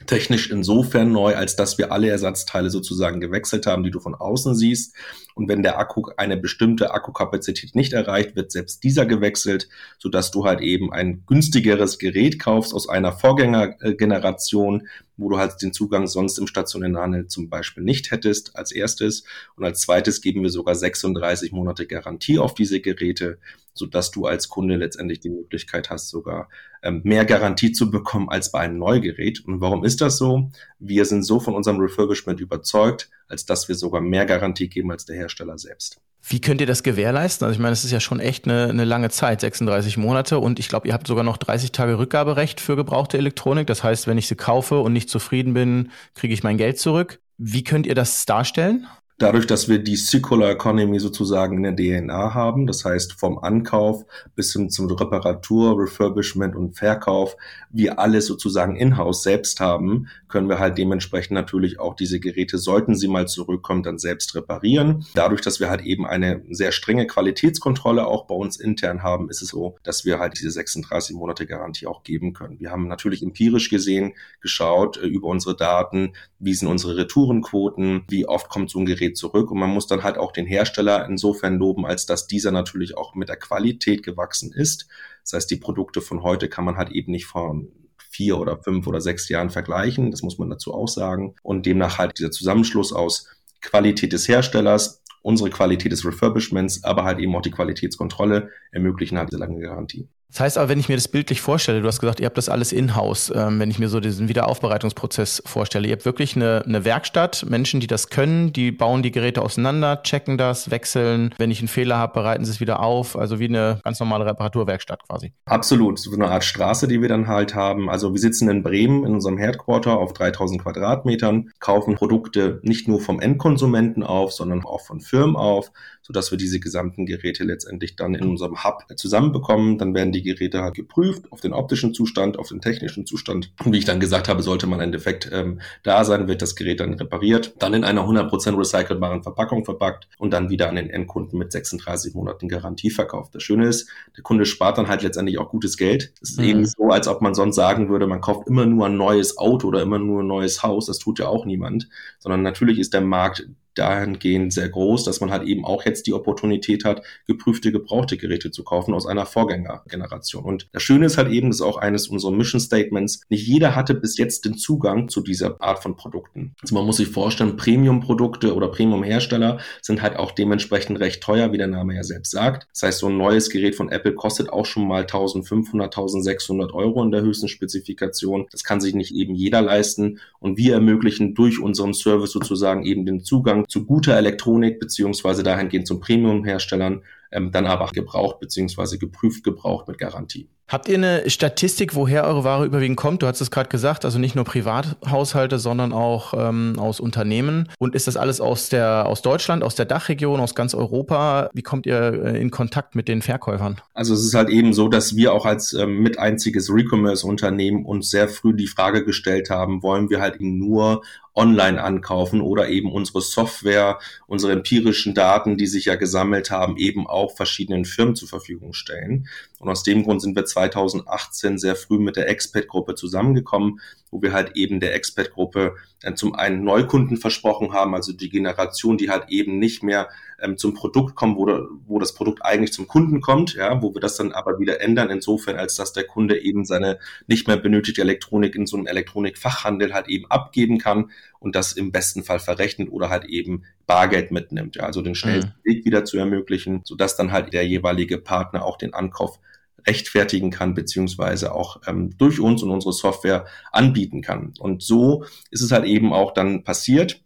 technisch 0.06 0.50
insofern 0.50 1.12
neu, 1.12 1.34
als 1.36 1.56
dass 1.56 1.78
wir 1.78 1.92
alle 1.92 2.08
Ersatzteile 2.08 2.70
sozusagen 2.70 3.20
gewechselt 3.20 3.66
haben, 3.66 3.82
die 3.82 3.90
du 3.90 4.00
von 4.00 4.14
außen 4.14 4.54
siehst. 4.54 4.94
Und 5.34 5.48
wenn 5.48 5.62
der 5.62 5.78
Akku 5.78 6.10
eine 6.16 6.36
bestimmte 6.36 6.92
Akkukapazität 6.92 7.74
nicht 7.74 7.92
erreicht, 7.92 8.36
wird 8.36 8.52
selbst 8.52 8.84
dieser 8.84 9.06
gewechselt, 9.06 9.68
sodass 9.98 10.30
du 10.30 10.44
halt 10.44 10.60
eben 10.60 10.92
ein 10.92 11.24
günstigeres 11.26 11.98
Gerät 11.98 12.38
kaufst 12.38 12.74
aus 12.74 12.88
einer 12.88 13.12
Vorgängergeneration, 13.12 14.88
wo 15.16 15.30
du 15.30 15.38
halt 15.38 15.62
den 15.62 15.72
Zugang 15.72 16.06
sonst 16.06 16.38
im 16.38 16.46
stationären 16.46 16.98
Handel 16.98 17.26
zum 17.28 17.48
Beispiel 17.48 17.82
nicht 17.82 18.10
hättest, 18.10 18.56
als 18.56 18.72
erstes. 18.72 19.24
Und 19.56 19.64
als 19.64 19.80
zweites 19.80 20.20
geben 20.20 20.42
wir 20.42 20.50
sogar 20.50 20.74
36 20.74 21.52
Monate 21.52 21.86
Garantie 21.86 22.38
auf 22.38 22.54
diese 22.54 22.80
Geräte, 22.80 23.38
sodass 23.74 24.10
du 24.10 24.26
als 24.26 24.48
Kunde 24.48 24.76
letztendlich 24.76 25.20
die 25.20 25.30
Möglichkeit 25.30 25.90
hast, 25.90 26.10
sogar 26.10 26.48
mehr 26.90 27.24
Garantie 27.24 27.72
zu 27.72 27.90
bekommen 27.90 28.28
als 28.28 28.50
bei 28.50 28.60
einem 28.60 28.78
Neugerät. 28.78 29.40
Und 29.46 29.60
warum 29.60 29.84
ist 29.84 30.00
das 30.00 30.18
so? 30.18 30.50
Wir 30.78 31.04
sind 31.04 31.22
so 31.22 31.38
von 31.38 31.54
unserem 31.54 31.78
Refurbishment 31.78 32.40
überzeugt, 32.40 33.08
als 33.28 33.46
dass 33.46 33.68
wir 33.68 33.76
sogar 33.76 34.00
mehr 34.00 34.26
Garantie 34.26 34.68
geben 34.68 34.90
als 34.90 35.04
der 35.04 35.16
Hersteller 35.16 35.58
selbst. 35.58 36.00
Wie 36.24 36.40
könnt 36.40 36.60
ihr 36.60 36.66
das 36.66 36.82
gewährleisten? 36.82 37.44
Also 37.44 37.56
ich 37.56 37.60
meine, 37.60 37.72
es 37.72 37.84
ist 37.84 37.90
ja 37.90 37.98
schon 37.98 38.20
echt 38.20 38.46
eine, 38.46 38.68
eine 38.68 38.84
lange 38.84 39.10
Zeit, 39.10 39.40
36 39.40 39.96
Monate 39.96 40.38
und 40.38 40.60
ich 40.60 40.68
glaube, 40.68 40.86
ihr 40.86 40.94
habt 40.94 41.06
sogar 41.06 41.24
noch 41.24 41.36
30 41.36 41.72
Tage 41.72 41.98
Rückgaberecht 41.98 42.60
für 42.60 42.76
gebrauchte 42.76 43.18
Elektronik. 43.18 43.66
Das 43.66 43.82
heißt, 43.82 44.06
wenn 44.06 44.18
ich 44.18 44.28
sie 44.28 44.36
kaufe 44.36 44.78
und 44.78 44.92
nicht 44.92 45.10
zufrieden 45.10 45.54
bin, 45.54 45.90
kriege 46.14 46.32
ich 46.32 46.44
mein 46.44 46.58
Geld 46.58 46.78
zurück. 46.78 47.20
Wie 47.38 47.64
könnt 47.64 47.86
ihr 47.86 47.96
das 47.96 48.24
darstellen? 48.24 48.86
Dadurch, 49.22 49.46
dass 49.46 49.68
wir 49.68 49.78
die 49.78 49.94
Circular 49.94 50.50
Economy 50.50 50.98
sozusagen 50.98 51.62
in 51.62 51.76
der 51.76 51.76
DNA 52.02 52.34
haben, 52.34 52.66
das 52.66 52.84
heißt 52.84 53.12
vom 53.12 53.38
Ankauf 53.38 54.04
bis 54.34 54.52
hin 54.52 54.68
zum 54.68 54.90
Reparatur, 54.90 55.80
Refurbishment 55.80 56.56
und 56.56 56.76
Verkauf, 56.76 57.36
wir 57.70 58.00
alles 58.00 58.26
sozusagen 58.26 58.74
in-house 58.74 59.22
selbst 59.22 59.60
haben, 59.60 60.08
können 60.26 60.48
wir 60.48 60.58
halt 60.58 60.76
dementsprechend 60.76 61.34
natürlich 61.34 61.78
auch 61.78 61.94
diese 61.94 62.18
Geräte, 62.18 62.58
sollten 62.58 62.96
sie 62.96 63.06
mal 63.06 63.28
zurückkommen, 63.28 63.84
dann 63.84 64.00
selbst 64.00 64.34
reparieren. 64.34 65.06
Dadurch, 65.14 65.40
dass 65.40 65.60
wir 65.60 65.70
halt 65.70 65.82
eben 65.82 66.04
eine 66.04 66.42
sehr 66.50 66.72
strenge 66.72 67.06
Qualitätskontrolle 67.06 68.04
auch 68.04 68.26
bei 68.26 68.34
uns 68.34 68.58
intern 68.58 69.04
haben, 69.04 69.30
ist 69.30 69.40
es 69.40 69.50
so, 69.50 69.76
dass 69.84 70.04
wir 70.04 70.18
halt 70.18 70.36
diese 70.36 70.50
36 70.50 71.14
Monate 71.14 71.46
Garantie 71.46 71.86
auch 71.86 72.02
geben 72.02 72.32
können. 72.32 72.58
Wir 72.58 72.72
haben 72.72 72.88
natürlich 72.88 73.22
empirisch 73.22 73.70
gesehen, 73.70 74.14
geschaut 74.40 74.96
äh, 74.96 75.06
über 75.06 75.28
unsere 75.28 75.56
Daten, 75.56 76.14
wie 76.40 76.54
sind 76.54 76.66
unsere 76.66 76.96
Retourenquoten, 76.96 78.02
wie 78.08 78.26
oft 78.26 78.48
kommt 78.48 78.68
so 78.68 78.80
ein 78.80 78.86
Gerät 78.86 79.11
zurück 79.14 79.50
und 79.50 79.58
man 79.58 79.70
muss 79.70 79.86
dann 79.86 80.02
halt 80.02 80.18
auch 80.18 80.32
den 80.32 80.46
Hersteller 80.46 81.06
insofern 81.06 81.56
loben, 81.56 81.86
als 81.86 82.06
dass 82.06 82.26
dieser 82.26 82.50
natürlich 82.50 82.96
auch 82.96 83.14
mit 83.14 83.28
der 83.28 83.36
Qualität 83.36 84.02
gewachsen 84.02 84.52
ist. 84.52 84.88
Das 85.22 85.34
heißt, 85.34 85.50
die 85.50 85.56
Produkte 85.56 86.00
von 86.00 86.22
heute 86.22 86.48
kann 86.48 86.64
man 86.64 86.76
halt 86.76 86.90
eben 86.90 87.12
nicht 87.12 87.26
von 87.26 87.72
vier 88.10 88.38
oder 88.38 88.58
fünf 88.58 88.86
oder 88.86 89.00
sechs 89.00 89.28
Jahren 89.28 89.50
vergleichen. 89.50 90.10
Das 90.10 90.22
muss 90.22 90.38
man 90.38 90.50
dazu 90.50 90.74
auch 90.74 90.88
sagen. 90.88 91.34
Und 91.42 91.66
demnach 91.66 91.98
halt 91.98 92.18
dieser 92.18 92.30
Zusammenschluss 92.30 92.92
aus 92.92 93.28
Qualität 93.60 94.12
des 94.12 94.28
Herstellers, 94.28 95.02
unsere 95.22 95.50
Qualität 95.50 95.92
des 95.92 96.04
Refurbishments, 96.04 96.84
aber 96.84 97.04
halt 97.04 97.20
eben 97.20 97.34
auch 97.34 97.42
die 97.42 97.50
Qualitätskontrolle 97.50 98.50
ermöglichen 98.70 99.18
halt 99.18 99.30
diese 99.30 99.38
lange 99.38 99.60
Garantie. 99.60 100.08
Das 100.32 100.40
heißt 100.40 100.58
aber, 100.58 100.70
wenn 100.70 100.80
ich 100.80 100.88
mir 100.88 100.94
das 100.94 101.08
bildlich 101.08 101.42
vorstelle, 101.42 101.82
du 101.82 101.86
hast 101.86 102.00
gesagt, 102.00 102.18
ihr 102.18 102.24
habt 102.24 102.38
das 102.38 102.48
alles 102.48 102.72
in-house, 102.72 103.30
ähm, 103.36 103.60
wenn 103.60 103.70
ich 103.70 103.78
mir 103.78 103.90
so 103.90 104.00
diesen 104.00 104.28
Wiederaufbereitungsprozess 104.28 105.42
vorstelle. 105.44 105.86
Ihr 105.86 105.92
habt 105.92 106.06
wirklich 106.06 106.36
eine, 106.36 106.62
eine 106.64 106.86
Werkstatt, 106.86 107.44
Menschen, 107.46 107.80
die 107.80 107.86
das 107.86 108.08
können, 108.08 108.50
die 108.50 108.72
bauen 108.72 109.02
die 109.02 109.10
Geräte 109.10 109.42
auseinander, 109.42 110.02
checken 110.02 110.38
das, 110.38 110.70
wechseln. 110.70 111.34
Wenn 111.36 111.50
ich 111.50 111.58
einen 111.58 111.68
Fehler 111.68 111.98
habe, 111.98 112.14
bereiten 112.14 112.46
sie 112.46 112.50
es 112.50 112.60
wieder 112.60 112.80
auf. 112.80 113.14
Also 113.14 113.40
wie 113.40 113.44
eine 113.44 113.80
ganz 113.84 114.00
normale 114.00 114.24
Reparaturwerkstatt 114.24 115.06
quasi. 115.06 115.34
Absolut, 115.44 115.98
so 115.98 116.10
eine 116.12 116.28
Art 116.28 116.44
Straße, 116.44 116.88
die 116.88 117.02
wir 117.02 117.10
dann 117.10 117.26
halt 117.26 117.54
haben. 117.54 117.90
Also 117.90 118.14
wir 118.14 118.20
sitzen 118.20 118.48
in 118.48 118.62
Bremen 118.62 119.04
in 119.04 119.12
unserem 119.12 119.36
Headquarter 119.36 119.98
auf 119.98 120.14
3000 120.14 120.62
Quadratmetern, 120.62 121.50
kaufen 121.60 121.94
Produkte 121.94 122.58
nicht 122.62 122.88
nur 122.88 123.02
vom 123.02 123.20
Endkonsumenten 123.20 124.02
auf, 124.02 124.32
sondern 124.32 124.64
auch 124.64 124.80
von 124.80 125.00
Firmen 125.02 125.36
auf, 125.36 125.72
sodass 126.00 126.30
wir 126.30 126.38
diese 126.38 126.58
gesamten 126.58 127.04
Geräte 127.04 127.44
letztendlich 127.44 127.96
dann 127.96 128.14
in 128.14 128.26
unserem 128.30 128.64
Hub 128.64 128.86
zusammenbekommen. 128.96 129.76
Dann 129.76 129.94
werden 129.94 130.10
die 130.10 130.21
die 130.22 130.32
Geräte 130.32 130.62
halt 130.62 130.74
geprüft 130.74 131.30
auf 131.30 131.40
den 131.40 131.52
optischen 131.52 131.94
Zustand, 131.94 132.38
auf 132.38 132.48
den 132.48 132.60
technischen 132.60 133.06
Zustand. 133.06 133.52
Und 133.64 133.72
wie 133.72 133.78
ich 133.78 133.84
dann 133.84 134.00
gesagt 134.00 134.28
habe, 134.28 134.42
sollte 134.42 134.66
man 134.66 134.80
ein 134.80 134.92
Defekt 134.92 135.28
ähm, 135.32 135.60
da 135.82 136.04
sein, 136.04 136.28
wird 136.28 136.42
das 136.42 136.56
Gerät 136.56 136.80
dann 136.80 136.94
repariert, 136.94 137.54
dann 137.58 137.74
in 137.74 137.84
einer 137.84 138.02
100% 138.02 138.58
recycelbaren 138.58 139.22
Verpackung 139.22 139.64
verpackt 139.64 140.08
und 140.18 140.32
dann 140.32 140.50
wieder 140.50 140.68
an 140.68 140.76
den 140.76 140.90
Endkunden 140.90 141.38
mit 141.38 141.52
36 141.52 142.14
Monaten 142.14 142.48
Garantie 142.48 142.90
verkauft. 142.90 143.34
Das 143.34 143.42
Schöne 143.42 143.66
ist, 143.66 143.88
der 144.16 144.22
Kunde 144.22 144.46
spart 144.46 144.78
dann 144.78 144.88
halt 144.88 145.02
letztendlich 145.02 145.38
auch 145.38 145.50
gutes 145.50 145.76
Geld. 145.76 146.12
Es 146.20 146.30
ist 146.30 146.40
mhm. 146.40 146.44
eben 146.44 146.66
so, 146.66 146.88
als 146.90 147.08
ob 147.08 147.22
man 147.22 147.34
sonst 147.34 147.56
sagen 147.56 147.88
würde, 147.88 148.06
man 148.06 148.20
kauft 148.20 148.46
immer 148.46 148.66
nur 148.66 148.86
ein 148.86 148.96
neues 148.96 149.38
Auto 149.38 149.68
oder 149.68 149.82
immer 149.82 149.98
nur 149.98 150.22
ein 150.22 150.26
neues 150.26 150.62
Haus. 150.62 150.86
Das 150.86 150.98
tut 150.98 151.18
ja 151.18 151.26
auch 151.26 151.44
niemand, 151.44 151.88
sondern 152.18 152.42
natürlich 152.42 152.78
ist 152.78 152.94
der 152.94 153.00
Markt 153.00 153.46
dahingehend 153.74 154.52
sehr 154.52 154.68
groß, 154.68 155.04
dass 155.04 155.20
man 155.20 155.30
halt 155.30 155.44
eben 155.44 155.64
auch 155.64 155.84
jetzt 155.84 156.06
die 156.06 156.12
Opportunität 156.12 156.84
hat, 156.84 157.02
geprüfte, 157.26 157.72
gebrauchte 157.72 158.16
Geräte 158.16 158.50
zu 158.50 158.64
kaufen 158.64 158.94
aus 158.94 159.06
einer 159.06 159.26
Vorgängergeneration. 159.26 160.44
Und 160.44 160.68
das 160.72 160.82
Schöne 160.82 161.06
ist 161.06 161.18
halt 161.18 161.30
eben, 161.30 161.48
das 161.48 161.56
ist 161.56 161.62
auch 161.62 161.76
eines 161.76 162.08
unserer 162.08 162.32
Mission 162.32 162.60
Statements, 162.60 163.22
nicht 163.28 163.46
jeder 163.46 163.74
hatte 163.74 163.94
bis 163.94 164.18
jetzt 164.18 164.44
den 164.44 164.54
Zugang 164.54 165.08
zu 165.08 165.20
dieser 165.20 165.60
Art 165.60 165.82
von 165.82 165.96
Produkten. 165.96 166.54
Also 166.62 166.74
man 166.74 166.86
muss 166.86 166.96
sich 166.98 167.08
vorstellen, 167.08 167.56
Premium-Produkte 167.56 168.54
oder 168.54 168.68
Premium-Hersteller 168.68 169.60
sind 169.80 170.02
halt 170.02 170.16
auch 170.16 170.32
dementsprechend 170.32 171.00
recht 171.00 171.22
teuer, 171.22 171.52
wie 171.52 171.58
der 171.58 171.66
Name 171.66 171.94
ja 171.94 172.02
selbst 172.02 172.30
sagt. 172.30 172.66
Das 172.72 172.82
heißt, 172.82 172.98
so 172.98 173.08
ein 173.08 173.16
neues 173.16 173.50
Gerät 173.50 173.74
von 173.74 173.90
Apple 173.90 174.14
kostet 174.14 174.50
auch 174.50 174.66
schon 174.66 174.86
mal 174.86 175.02
1500, 175.02 175.86
1600 175.86 176.72
Euro 176.72 177.02
in 177.02 177.10
der 177.10 177.22
höchsten 177.22 177.48
Spezifikation. 177.48 178.46
Das 178.50 178.64
kann 178.64 178.80
sich 178.80 178.94
nicht 178.94 179.14
eben 179.14 179.34
jeder 179.34 179.62
leisten. 179.62 180.20
Und 180.38 180.56
wir 180.58 180.74
ermöglichen 180.74 181.34
durch 181.34 181.60
unseren 181.60 181.94
Service 181.94 182.32
sozusagen 182.32 182.84
eben 182.84 183.06
den 183.06 183.22
Zugang 183.22 183.61
zu 183.68 183.86
guter 183.86 184.16
Elektronik 184.16 184.80
beziehungsweise 184.80 185.42
dahingehend 185.42 185.86
zum 185.86 186.00
Premium-Herstellern, 186.00 187.02
ähm, 187.30 187.50
dann 187.50 187.66
aber 187.66 187.86
gebraucht 187.88 188.40
beziehungsweise 188.40 188.98
geprüft 188.98 189.44
gebraucht 189.44 189.88
mit 189.88 189.98
Garantie. 189.98 190.48
Habt 190.72 190.88
ihr 190.88 190.94
eine 190.94 191.28
Statistik, 191.28 191.94
woher 191.94 192.24
eure 192.24 192.44
Ware 192.44 192.64
überwiegend 192.64 192.96
kommt? 192.96 193.20
Du 193.20 193.26
hast 193.26 193.42
es 193.42 193.50
gerade 193.50 193.68
gesagt, 193.68 194.06
also 194.06 194.18
nicht 194.18 194.34
nur 194.34 194.46
Privathaushalte, 194.46 195.58
sondern 195.58 195.92
auch 195.92 196.32
ähm, 196.34 196.78
aus 196.78 196.98
Unternehmen. 196.98 197.68
Und 197.78 197.94
ist 197.94 198.06
das 198.06 198.16
alles 198.16 198.40
aus 198.40 198.70
der 198.70 199.04
aus 199.04 199.20
Deutschland, 199.20 199.62
aus 199.64 199.74
der 199.74 199.84
Dachregion, 199.84 200.40
aus 200.40 200.54
ganz 200.54 200.74
Europa? 200.74 201.50
Wie 201.52 201.60
kommt 201.60 201.84
ihr 201.84 202.24
äh, 202.24 202.40
in 202.40 202.50
Kontakt 202.50 202.94
mit 202.94 203.06
den 203.06 203.20
Verkäufern? 203.20 203.82
Also 203.92 204.14
es 204.14 204.24
ist 204.24 204.32
halt 204.32 204.48
eben 204.48 204.72
so, 204.72 204.88
dass 204.88 205.14
wir 205.14 205.34
auch 205.34 205.44
als 205.44 205.74
ähm, 205.74 205.98
mit 205.98 206.18
einziges 206.18 206.72
Recommerce-Unternehmen 206.72 207.84
uns 207.84 208.08
sehr 208.08 208.30
früh 208.30 208.54
die 208.54 208.66
Frage 208.66 209.04
gestellt 209.04 209.50
haben, 209.50 209.82
wollen 209.82 210.08
wir 210.08 210.22
halt 210.22 210.40
nur 210.40 211.02
online 211.34 211.82
ankaufen 211.82 212.40
oder 212.40 212.68
eben 212.68 212.92
unsere 212.92 213.22
Software, 213.22 213.98
unsere 214.26 214.52
empirischen 214.52 215.14
Daten, 215.14 215.56
die 215.56 215.66
sich 215.66 215.86
ja 215.86 215.94
gesammelt 215.94 216.50
haben, 216.50 216.76
eben 216.76 217.06
auch 217.06 217.34
verschiedenen 217.36 217.84
Firmen 217.84 218.16
zur 218.16 218.28
Verfügung 218.28 218.72
stellen. 218.72 219.28
Und 219.58 219.68
aus 219.68 219.82
dem 219.82 220.04
Grund 220.04 220.20
sind 220.20 220.36
wir 220.36 220.44
2018 220.70 221.58
sehr 221.58 221.76
früh 221.76 221.98
mit 221.98 222.16
der 222.16 222.28
Expert-Gruppe 222.28 222.94
zusammengekommen, 222.94 223.80
wo 224.10 224.22
wir 224.22 224.32
halt 224.32 224.56
eben 224.56 224.78
der 224.78 224.94
Expert-Gruppe 224.94 225.74
äh, 226.02 226.14
zum 226.14 226.34
einen 226.34 226.64
Neukunden 226.64 227.16
versprochen 227.16 227.72
haben, 227.72 227.94
also 227.94 228.12
die 228.12 228.28
Generation, 228.28 228.98
die 228.98 229.10
halt 229.10 229.24
eben 229.28 229.58
nicht 229.58 229.82
mehr 229.82 230.08
ähm, 230.40 230.58
zum 230.58 230.74
Produkt 230.74 231.14
kommt, 231.14 231.36
wo, 231.36 231.46
wo 231.86 231.98
das 231.98 232.14
Produkt 232.14 232.44
eigentlich 232.44 232.72
zum 232.72 232.88
Kunden 232.88 233.20
kommt, 233.20 233.54
ja, 233.54 233.80
wo 233.80 233.94
wir 233.94 234.00
das 234.00 234.16
dann 234.16 234.32
aber 234.32 234.58
wieder 234.58 234.80
ändern, 234.80 235.10
insofern, 235.10 235.56
als 235.56 235.76
dass 235.76 235.92
der 235.92 236.04
Kunde 236.04 236.40
eben 236.42 236.64
seine 236.64 236.98
nicht 237.26 237.46
mehr 237.48 237.56
benötigte 237.56 238.02
Elektronik 238.02 238.54
in 238.54 238.66
so 238.66 238.76
einem 238.76 238.86
Elektronikfachhandel 238.86 239.94
halt 239.94 240.08
eben 240.08 240.26
abgeben 240.30 240.78
kann 240.78 241.10
und 241.38 241.56
das 241.56 241.72
im 241.72 241.92
besten 241.92 242.22
Fall 242.22 242.38
verrechnet 242.38 242.90
oder 242.90 243.08
halt 243.08 243.24
eben 243.24 243.64
Bargeld 243.86 244.30
mitnimmt, 244.30 244.76
ja, 244.76 244.84
also 244.84 245.02
den 245.02 245.14
schnellsten 245.14 245.54
mhm. 245.64 245.70
Weg 245.70 245.84
wieder 245.84 246.04
zu 246.04 246.18
ermöglichen, 246.18 246.82
sodass 246.84 247.16
dann 247.16 247.32
halt 247.32 247.52
der 247.52 247.66
jeweilige 247.66 248.18
Partner 248.18 248.64
auch 248.64 248.76
den 248.76 248.94
Ankauf 248.94 249.38
rechtfertigen 249.86 250.50
kann, 250.50 250.74
beziehungsweise 250.74 251.54
auch 251.54 251.80
ähm, 251.86 252.16
durch 252.18 252.40
uns 252.40 252.62
und 252.62 252.70
unsere 252.70 252.92
Software 252.92 253.46
anbieten 253.70 254.22
kann. 254.22 254.54
Und 254.58 254.82
so 254.82 255.24
ist 255.50 255.62
es 255.62 255.72
halt 255.72 255.84
eben 255.84 256.12
auch 256.12 256.32
dann 256.32 256.64
passiert. 256.64 257.20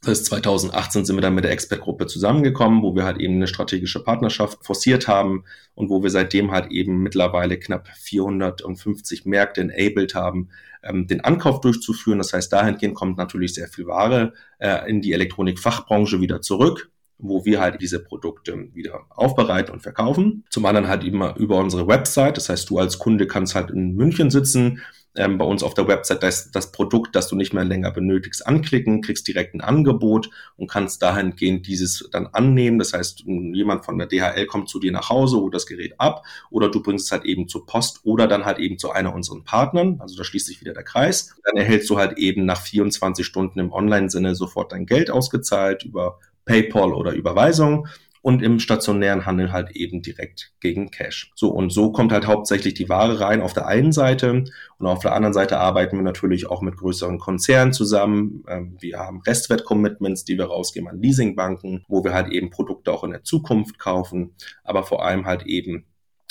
Das 0.00 0.18
heißt, 0.18 0.26
2018 0.26 1.04
sind 1.04 1.16
wir 1.16 1.20
dann 1.20 1.34
mit 1.34 1.44
der 1.44 1.52
Expertgruppe 1.52 2.08
zusammengekommen, 2.08 2.82
wo 2.82 2.96
wir 2.96 3.04
halt 3.04 3.18
eben 3.18 3.36
eine 3.36 3.46
strategische 3.46 4.02
Partnerschaft 4.02 4.64
forciert 4.64 5.06
haben 5.06 5.44
und 5.74 5.90
wo 5.90 6.02
wir 6.02 6.10
seitdem 6.10 6.50
halt 6.50 6.72
eben 6.72 7.02
mittlerweile 7.02 7.56
knapp 7.56 7.86
450 7.88 9.26
Märkte 9.26 9.60
enabled 9.60 10.16
haben, 10.16 10.48
ähm, 10.82 11.06
den 11.06 11.20
Ankauf 11.20 11.60
durchzuführen. 11.60 12.18
Das 12.18 12.32
heißt, 12.32 12.52
dahingehend 12.52 12.96
kommt 12.96 13.16
natürlich 13.16 13.54
sehr 13.54 13.68
viel 13.68 13.86
Ware 13.86 14.32
äh, 14.58 14.90
in 14.90 15.02
die 15.02 15.12
Elektronikfachbranche 15.12 16.20
wieder 16.20 16.40
zurück 16.40 16.90
wo 17.22 17.44
wir 17.44 17.60
halt 17.60 17.80
diese 17.80 18.02
Produkte 18.02 18.68
wieder 18.74 19.06
aufbereiten 19.10 19.72
und 19.72 19.80
verkaufen. 19.80 20.44
Zum 20.50 20.66
anderen 20.66 20.88
halt 20.88 21.04
immer 21.04 21.36
über 21.36 21.58
unsere 21.58 21.86
Website. 21.86 22.36
Das 22.36 22.48
heißt, 22.48 22.68
du 22.68 22.78
als 22.78 22.98
Kunde 22.98 23.26
kannst 23.26 23.54
halt 23.54 23.70
in 23.70 23.94
München 23.94 24.30
sitzen, 24.30 24.82
ähm, 25.14 25.36
bei 25.36 25.44
uns 25.44 25.62
auf 25.62 25.74
der 25.74 25.88
Website 25.88 26.22
das, 26.22 26.50
das 26.50 26.72
Produkt, 26.72 27.14
das 27.14 27.28
du 27.28 27.36
nicht 27.36 27.52
mehr 27.52 27.64
länger 27.64 27.90
benötigst, 27.90 28.46
anklicken, 28.46 29.02
kriegst 29.02 29.28
direkt 29.28 29.54
ein 29.54 29.60
Angebot 29.60 30.30
und 30.56 30.70
kannst 30.70 31.02
dahingehend 31.02 31.66
dieses 31.66 32.08
dann 32.10 32.26
annehmen. 32.28 32.78
Das 32.78 32.92
heißt, 32.94 33.24
jemand 33.26 33.84
von 33.84 33.98
der 33.98 34.06
DHL 34.06 34.46
kommt 34.46 34.68
zu 34.68 34.80
dir 34.80 34.92
nach 34.92 35.10
Hause, 35.10 35.36
holt 35.36 35.54
das 35.54 35.66
Gerät 35.66 36.00
ab 36.00 36.24
oder 36.50 36.70
du 36.70 36.82
bringst 36.82 37.06
es 37.06 37.12
halt 37.12 37.24
eben 37.24 37.48
zur 37.48 37.66
Post 37.66 38.00
oder 38.04 38.26
dann 38.26 38.44
halt 38.44 38.58
eben 38.58 38.78
zu 38.78 38.90
einer 38.90 39.14
unserer 39.14 39.42
Partnern. 39.44 39.98
Also 40.00 40.16
da 40.16 40.24
schließt 40.24 40.46
sich 40.46 40.60
wieder 40.60 40.72
der 40.72 40.84
Kreis. 40.84 41.34
Dann 41.44 41.56
erhältst 41.56 41.90
du 41.90 41.98
halt 41.98 42.16
eben 42.18 42.46
nach 42.46 42.60
24 42.60 43.26
Stunden 43.26 43.58
im 43.58 43.72
Online-Sinne 43.72 44.34
sofort 44.34 44.72
dein 44.72 44.86
Geld 44.86 45.10
ausgezahlt 45.10 45.84
über 45.84 46.18
PayPal 46.44 46.92
oder 46.92 47.12
Überweisung 47.12 47.86
und 48.22 48.40
im 48.40 48.60
stationären 48.60 49.26
Handel 49.26 49.52
halt 49.52 49.72
eben 49.72 50.00
direkt 50.00 50.52
gegen 50.60 50.90
Cash. 50.90 51.32
So 51.34 51.50
und 51.50 51.70
so 51.70 51.90
kommt 51.90 52.12
halt 52.12 52.26
hauptsächlich 52.26 52.74
die 52.74 52.88
Ware 52.88 53.20
rein 53.20 53.42
auf 53.42 53.52
der 53.52 53.66
einen 53.66 53.92
Seite 53.92 54.44
und 54.78 54.86
auf 54.86 55.00
der 55.00 55.12
anderen 55.12 55.34
Seite 55.34 55.58
arbeiten 55.58 55.96
wir 55.96 56.04
natürlich 56.04 56.48
auch 56.48 56.62
mit 56.62 56.76
größeren 56.76 57.18
Konzernen 57.18 57.72
zusammen. 57.72 58.44
Ähm, 58.48 58.76
wir 58.80 58.98
haben 58.98 59.20
Restwert-Commitments, 59.26 60.24
die 60.24 60.38
wir 60.38 60.46
rausgeben 60.46 60.88
an 60.88 61.02
Leasingbanken, 61.02 61.84
wo 61.88 62.04
wir 62.04 62.14
halt 62.14 62.28
eben 62.28 62.50
Produkte 62.50 62.92
auch 62.92 63.04
in 63.04 63.10
der 63.10 63.24
Zukunft 63.24 63.78
kaufen, 63.78 64.34
aber 64.62 64.84
vor 64.84 65.04
allem 65.04 65.26
halt 65.26 65.42
eben 65.42 65.84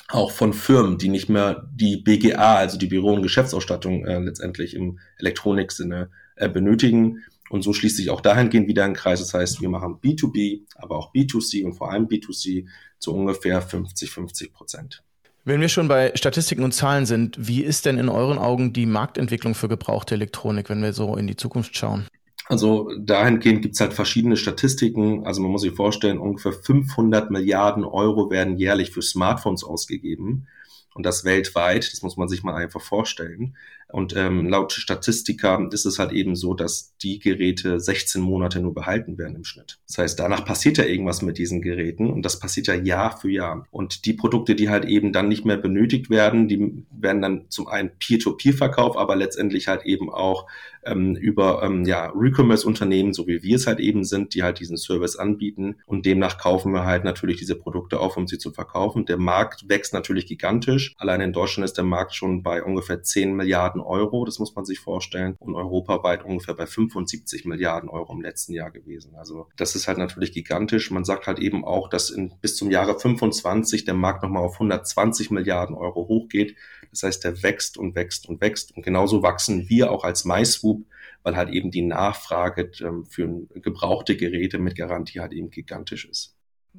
auch 0.08 0.32
von 0.32 0.54
Firmen, 0.54 0.98
die 0.98 1.10
nicht 1.10 1.30
mehr 1.30 1.70
die 1.74 1.98
BGA, 1.98 2.56
also 2.56 2.78
die 2.78 2.88
Büro- 2.88 3.14
und 3.14 3.22
Geschäftsausstattung 3.22 4.06
äh, 4.06 4.20
letztendlich 4.20 4.76
im 4.76 5.00
Elektroniksinne 5.18 6.10
äh, 6.36 6.50
benötigen, 6.50 7.24
und 7.52 7.64
so 7.64 7.74
schließt 7.74 7.98
sich 7.98 8.10
auch 8.10 8.22
dahingehend 8.22 8.68
wieder 8.68 8.86
ein 8.86 8.94
Kreis. 8.94 9.20
Das 9.20 9.34
heißt, 9.34 9.62
wir 9.62 9.70
machen 9.70 10.00
B2B, 10.02 10.62
aber 10.76 10.98
auch 10.98 11.14
B2C 11.14 11.66
und 11.66 11.74
vor 11.74 11.92
allem 11.92 12.08
B2C 12.08 12.66
zu 12.98 13.14
ungefähr 13.14 13.62
50, 13.62 14.10
50 14.10 14.54
Prozent. 14.54 15.04
Wenn 15.44 15.60
wir 15.60 15.70
schon 15.70 15.88
bei 15.88 16.12
Statistiken 16.16 16.64
und 16.64 16.72
Zahlen 16.72 17.06
sind, 17.06 17.36
wie 17.40 17.64
ist 17.64 17.86
denn 17.86 17.98
in 17.98 18.10
euren 18.10 18.38
Augen 18.38 18.74
die 18.74 18.86
Marktentwicklung 18.86 19.56
für 19.56 19.68
gebrauchte 19.68 20.16
Elektronik, 20.16 20.70
wenn 20.70 20.82
wir 20.82 20.94
so 20.94 21.16
in 21.16 21.28
die 21.28 21.36
Zukunft 21.36 21.76
schauen? 21.76 22.06
Also 22.48 22.90
dahingehend 22.98 23.62
gibt 23.62 23.76
es 23.76 23.82
halt 23.82 23.94
verschiedene 23.94 24.38
Statistiken. 24.38 25.26
Also 25.26 25.42
man 25.42 25.52
muss 25.52 25.62
sich 25.62 25.74
vorstellen, 25.74 26.20
ungefähr 26.20 26.54
500 26.54 27.32
Milliarden 27.32 27.84
Euro 27.84 28.30
werden 28.30 28.58
jährlich 28.58 28.92
für 28.92 29.02
Smartphones 29.02 29.64
ausgegeben 29.64 30.48
und 30.94 31.06
das 31.06 31.26
weltweit. 31.26 31.92
Das 31.92 32.02
muss 32.02 32.18
man 32.18 32.28
sich 32.28 32.44
mal 32.44 32.56
einfach 32.56 32.82
vorstellen. 32.82 33.56
Und 33.92 34.16
ähm, 34.16 34.48
laut 34.48 34.72
Statistiker 34.72 35.68
ist 35.72 35.86
es 35.86 36.00
halt 36.00 36.12
eben 36.12 36.36
so, 36.36 36.54
dass 36.54 36.96
die 36.98 37.20
Geräte 37.20 37.80
16 37.80 38.22
Monate 38.22 38.60
nur 38.60 38.74
behalten 38.74 39.18
werden 39.18 39.36
im 39.36 39.44
Schnitt. 39.44 39.80
Das 39.88 39.98
heißt, 39.98 40.20
danach 40.20 40.46
passiert 40.46 40.78
ja 40.78 40.86
irgendwas 40.86 41.22
mit 41.22 41.38
diesen 41.38 41.62
Geräten 41.62 42.10
und 42.10 42.24
das 42.24 42.40
passiert 42.40 42.68
ja 42.68 42.76
Jahr 42.76 43.18
für 43.18 43.30
Jahr. 43.30 43.66
Und 43.72 44.06
die 44.06 44.14
Produkte, 44.14 44.56
die 44.56 44.70
halt 44.70 44.86
eben 44.86 45.12
dann 45.12 45.28
nicht 45.28 45.46
mehr 45.46 45.58
benötigt 45.58 46.10
werden, 46.10 46.48
die 46.48 46.86
werden 46.92 47.22
dann 47.22 47.46
zum 47.50 47.68
einen 47.68 47.92
Peer-to-Peer 48.00 48.54
verkauft, 48.54 48.98
aber 48.98 49.16
letztendlich 49.16 49.68
halt 49.68 49.86
eben 49.86 50.12
auch 50.12 50.48
ähm, 50.86 51.16
über 51.16 51.62
ähm, 51.64 51.86
ja, 51.86 52.12
Recommerce-Unternehmen, 52.16 53.14
so 53.14 53.28
wie 53.28 53.44
wir 53.44 53.56
es 53.56 53.68
halt 53.68 53.80
eben 53.80 54.04
sind, 54.04 54.34
die 54.34 54.44
halt 54.44 54.60
diesen 54.60 54.78
Service 54.78 55.16
anbieten. 55.16 55.78
Und 55.86 56.06
demnach 56.06 56.38
kaufen 56.38 56.74
wir 56.74 56.86
halt 56.86 57.04
natürlich 57.04 57.38
diese 57.38 57.56
Produkte 57.56 58.00
auf, 58.00 58.18
um 58.18 58.28
sie 58.28 58.38
zu 58.38 58.52
verkaufen. 58.52 59.06
Der 59.06 59.18
Markt 59.18 59.70
wächst 59.70 59.94
natürlich 59.94 60.26
gigantisch. 60.26 60.94
Allein 60.98 61.22
in 61.22 61.34
Deutschland 61.34 61.66
ist 61.66 61.78
der 61.78 61.84
Markt 61.84 62.16
schon 62.16 62.44
bei 62.44 62.64
ungefähr 62.64 63.04
10 63.04 63.36
Milliarden 63.36 63.81
Euro, 63.82 64.26
das 64.26 64.40
muss 64.40 64.56
man 64.56 64.66
sich 64.66 64.80
vorstellen. 64.80 65.36
Und 65.40 65.56
europaweit 65.56 66.24
ungefähr 66.24 66.54
bei 66.54 66.66
75 66.66 67.46
Milliarden 67.46 67.90
Euro 67.90 68.14
im 68.14 68.22
letzten 68.22 68.54
Jahr 68.54 68.72
gewesen. 68.72 69.16
Also 69.16 69.48
das 69.58 69.76
ist 69.76 69.88
halt 69.88 69.98
natürlich 69.98 70.32
gigantisch. 70.32 70.92
Man 70.92 71.04
sagt 71.04 71.28
halt 71.28 71.40
eben 71.40 71.66
auch, 71.66 71.90
dass 71.90 72.10
in, 72.10 72.34
bis 72.42 72.56
zum 72.56 72.72
Jahre 72.72 73.00
25 73.00 73.86
der 73.86 73.94
Markt 73.94 74.24
nochmal 74.24 74.44
auf 74.44 74.54
120 74.54 75.32
Milliarden 75.32 75.76
Euro 75.76 76.08
hochgeht. 76.08 76.56
Das 76.92 77.04
heißt, 77.04 77.24
der 77.24 77.42
wächst 77.44 77.78
und 77.78 77.96
wächst 77.96 78.28
und 78.28 78.42
wächst. 78.42 78.76
Und 78.76 78.84
genauso 78.84 79.24
wachsen 79.24 79.70
wir 79.70 79.92
auch 79.92 80.04
als 80.04 80.26
MySwoop, 80.26 80.86
weil 81.24 81.36
halt 81.36 81.50
eben 81.50 81.72
die 81.72 81.84
Nachfrage 81.84 82.72
ähm, 82.82 83.06
für 83.06 83.28
gebrauchte 83.54 84.18
Geräte 84.18 84.60
mit 84.60 84.76
Garantie 84.76 85.20
halt 85.20 85.34
eben 85.34 85.50
gigantisch 85.50 86.06
ist. 86.06 86.36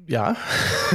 Ja, 0.07 0.35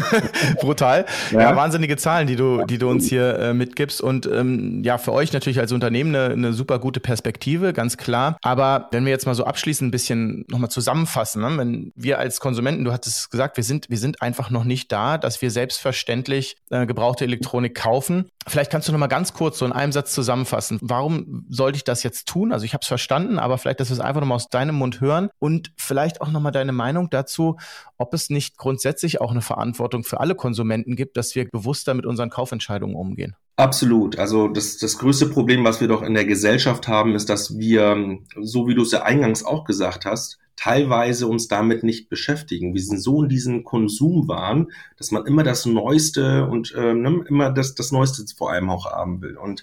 brutal. 0.60 1.06
Ja. 1.30 1.40
ja. 1.40 1.56
wahnsinnige 1.56 1.96
Zahlen, 1.96 2.26
die 2.26 2.36
du, 2.36 2.64
die 2.66 2.78
du 2.78 2.88
uns 2.88 3.08
hier 3.08 3.38
äh, 3.38 3.54
mitgibst. 3.54 4.00
Und 4.00 4.26
ähm, 4.26 4.82
ja, 4.84 4.98
für 4.98 5.12
euch 5.12 5.32
natürlich 5.32 5.60
als 5.60 5.72
Unternehmen 5.72 6.14
eine, 6.14 6.32
eine 6.32 6.52
super 6.52 6.78
gute 6.78 7.00
Perspektive, 7.00 7.72
ganz 7.72 7.96
klar. 7.96 8.36
Aber 8.42 8.88
wenn 8.90 9.04
wir 9.04 9.10
jetzt 9.10 9.26
mal 9.26 9.34
so 9.34 9.44
abschließend 9.44 9.88
ein 9.88 9.90
bisschen 9.90 10.44
nochmal 10.48 10.70
zusammenfassen, 10.70 11.42
ne? 11.42 11.56
wenn 11.56 11.92
wir 11.94 12.18
als 12.18 12.40
Konsumenten, 12.40 12.84
du 12.84 12.92
hattest 12.92 13.30
gesagt, 13.30 13.56
wir 13.56 13.64
sind, 13.64 13.88
wir 13.88 13.98
sind 13.98 14.20
einfach 14.20 14.50
noch 14.50 14.64
nicht 14.64 14.92
da, 14.92 15.16
dass 15.16 15.40
wir 15.40 15.50
selbstverständlich 15.50 16.56
äh, 16.70 16.84
gebrauchte 16.84 17.24
Elektronik 17.24 17.74
kaufen. 17.74 18.30
Vielleicht 18.46 18.70
kannst 18.70 18.88
du 18.88 18.92
nochmal 18.92 19.08
ganz 19.08 19.32
kurz 19.32 19.58
so 19.58 19.66
in 19.66 19.72
einem 19.72 19.92
Satz 19.92 20.12
zusammenfassen. 20.12 20.78
Warum 20.80 21.46
sollte 21.50 21.76
ich 21.76 21.84
das 21.84 22.02
jetzt 22.02 22.28
tun? 22.28 22.52
Also 22.52 22.64
ich 22.64 22.72
habe 22.72 22.82
es 22.82 22.88
verstanden, 22.88 23.38
aber 23.38 23.58
vielleicht, 23.58 23.80
dass 23.80 23.90
wir 23.90 23.94
es 23.94 24.00
einfach 24.00 24.20
nochmal 24.20 24.36
aus 24.36 24.48
deinem 24.48 24.74
Mund 24.74 25.00
hören 25.00 25.28
und 25.38 25.70
vielleicht 25.76 26.20
auch 26.20 26.30
nochmal 26.30 26.52
deine 26.52 26.72
Meinung 26.72 27.10
dazu, 27.10 27.56
ob 27.98 28.14
es 28.14 28.30
nicht 28.30 28.56
grundsätzlich 28.56 28.87
auch 29.20 29.30
eine 29.30 29.40
Verantwortung 29.40 30.04
für 30.04 30.20
alle 30.20 30.34
Konsumenten 30.34 30.96
gibt, 30.96 31.16
dass 31.16 31.34
wir 31.34 31.46
bewusster 31.48 31.94
mit 31.94 32.06
unseren 32.06 32.30
Kaufentscheidungen 32.30 32.96
umgehen. 32.96 33.34
Absolut. 33.56 34.18
Also 34.18 34.48
das, 34.48 34.78
das 34.78 34.98
größte 34.98 35.26
Problem, 35.26 35.64
was 35.64 35.80
wir 35.80 35.88
doch 35.88 36.02
in 36.02 36.14
der 36.14 36.24
Gesellschaft 36.24 36.86
haben, 36.86 37.14
ist, 37.14 37.28
dass 37.28 37.58
wir, 37.58 38.18
so 38.40 38.68
wie 38.68 38.74
du 38.74 38.82
es 38.82 38.92
ja 38.92 39.02
eingangs 39.02 39.44
auch 39.44 39.64
gesagt 39.64 40.04
hast, 40.04 40.38
teilweise 40.58 41.28
uns 41.28 41.46
damit 41.48 41.84
nicht 41.84 42.08
beschäftigen. 42.08 42.74
Wir 42.74 42.82
sind 42.82 43.00
so 43.00 43.22
in 43.22 43.28
diesem 43.28 43.64
Konsumwahn, 43.64 44.68
dass 44.96 45.12
man 45.12 45.24
immer 45.26 45.44
das 45.44 45.66
Neueste 45.66 46.46
und 46.46 46.74
äh, 46.74 46.94
ne, 46.94 47.24
immer 47.28 47.50
das, 47.50 47.74
das 47.74 47.92
Neueste 47.92 48.24
vor 48.36 48.50
allem 48.50 48.68
auch 48.68 48.86
haben 48.86 49.22
will. 49.22 49.36
Und 49.36 49.62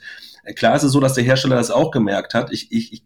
Klar 0.56 0.75
ist 0.75 0.84
es 0.84 0.92
so, 0.92 1.00
dass 1.00 1.14
der 1.14 1.24
Hersteller 1.24 1.56
das 1.56 1.72
auch 1.72 1.92
gemerkt 1.92 2.34
hat. 2.34 2.52
Ich, 2.52 2.72
ich, 2.72 2.92
ich 2.92 3.04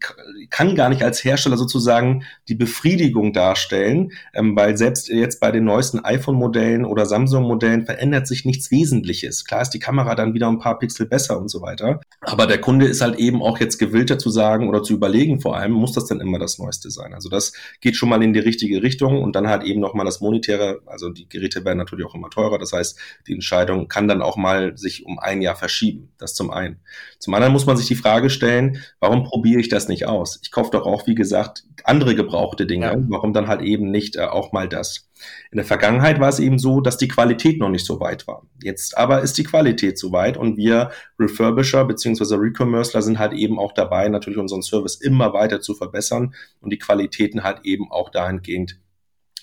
kann 0.50 0.74
gar 0.74 0.88
nicht 0.88 1.02
als 1.02 1.22
Hersteller 1.22 1.56
sozusagen 1.56 2.24
die 2.48 2.54
Befriedigung 2.54 3.32
darstellen, 3.32 4.12
ähm, 4.34 4.56
weil 4.56 4.76
selbst 4.76 5.08
jetzt 5.08 5.40
bei 5.40 5.52
den 5.52 5.64
neuesten 5.64 6.00
iPhone-Modellen 6.00 6.84
oder 6.84 7.06
Samsung-Modellen 7.06 7.84
verändert 7.86 8.26
sich 8.26 8.44
nichts 8.44 8.70
Wesentliches. 8.70 9.44
Klar 9.44 9.62
ist 9.62 9.70
die 9.70 9.78
Kamera 9.78 10.14
dann 10.14 10.34
wieder 10.34 10.48
ein 10.48 10.58
paar 10.58 10.80
Megapixel 10.80 11.06
besser 11.06 11.38
und 11.38 11.48
so 11.48 11.62
weiter. 11.62 12.00
Aber 12.20 12.46
der 12.46 12.60
Kunde 12.60 12.86
ist 12.86 13.00
halt 13.00 13.18
eben 13.18 13.42
auch 13.42 13.58
jetzt 13.58 13.78
gewillter 13.78 14.18
zu 14.18 14.30
sagen 14.30 14.68
oder 14.68 14.82
zu 14.82 14.94
überlegen, 14.94 15.40
vor 15.40 15.56
allem, 15.56 15.72
muss 15.72 15.92
das 15.92 16.06
denn 16.06 16.20
immer 16.20 16.38
das 16.38 16.58
Neueste 16.58 16.90
sein? 16.90 17.14
Also 17.14 17.28
das 17.28 17.52
geht 17.80 17.96
schon 17.96 18.08
mal 18.08 18.22
in 18.22 18.32
die 18.32 18.40
richtige 18.40 18.82
Richtung 18.82 19.22
und 19.22 19.36
dann 19.36 19.48
halt 19.48 19.64
eben 19.64 19.80
nochmal 19.80 20.06
das 20.06 20.20
Monetäre, 20.20 20.80
also 20.86 21.10
die 21.10 21.28
Geräte 21.28 21.64
werden 21.64 21.78
natürlich 21.78 22.06
auch 22.06 22.14
immer 22.14 22.30
teurer. 22.30 22.58
Das 22.58 22.72
heißt, 22.72 22.98
die 23.26 23.34
Entscheidung 23.34 23.88
kann 23.88 24.08
dann 24.08 24.22
auch 24.22 24.36
mal 24.36 24.76
sich 24.76 25.06
um 25.06 25.18
ein 25.18 25.42
Jahr 25.42 25.56
verschieben. 25.56 26.10
Das 26.18 26.34
zum 26.34 26.50
einen. 26.50 26.80
Zum 27.18 27.29
anderen 27.34 27.52
muss 27.52 27.66
man 27.66 27.76
sich 27.76 27.86
die 27.86 27.96
Frage 27.96 28.30
stellen, 28.30 28.82
warum 28.98 29.24
probiere 29.24 29.60
ich 29.60 29.68
das 29.68 29.88
nicht 29.88 30.06
aus? 30.06 30.40
Ich 30.42 30.50
kaufe 30.50 30.70
doch 30.70 30.86
auch, 30.86 31.06
wie 31.06 31.14
gesagt, 31.14 31.64
andere 31.84 32.14
gebrauchte 32.14 32.66
Dinge. 32.66 32.86
Ja. 32.86 32.96
Warum 33.08 33.32
dann 33.32 33.48
halt 33.48 33.62
eben 33.62 33.90
nicht 33.90 34.16
äh, 34.16 34.22
auch 34.22 34.52
mal 34.52 34.68
das? 34.68 35.08
In 35.50 35.56
der 35.56 35.66
Vergangenheit 35.66 36.20
war 36.20 36.28
es 36.28 36.38
eben 36.38 36.58
so, 36.58 36.80
dass 36.80 36.96
die 36.96 37.08
Qualität 37.08 37.58
noch 37.58 37.68
nicht 37.68 37.84
so 37.84 38.00
weit 38.00 38.26
war. 38.26 38.46
Jetzt 38.62 38.96
aber 38.96 39.20
ist 39.20 39.36
die 39.38 39.44
Qualität 39.44 39.98
so 39.98 40.12
weit 40.12 40.36
und 40.36 40.56
wir 40.56 40.90
Refurbisher 41.18 41.84
bzw. 41.84 42.36
Recommercer 42.36 43.02
sind 43.02 43.18
halt 43.18 43.32
eben 43.34 43.58
auch 43.58 43.72
dabei, 43.72 44.08
natürlich 44.08 44.38
unseren 44.38 44.62
Service 44.62 44.96
immer 44.96 45.32
weiter 45.32 45.60
zu 45.60 45.74
verbessern 45.74 46.34
und 46.60 46.72
die 46.72 46.78
Qualitäten 46.78 47.42
halt 47.42 47.60
eben 47.64 47.90
auch 47.90 48.10
dahingehend 48.10 48.78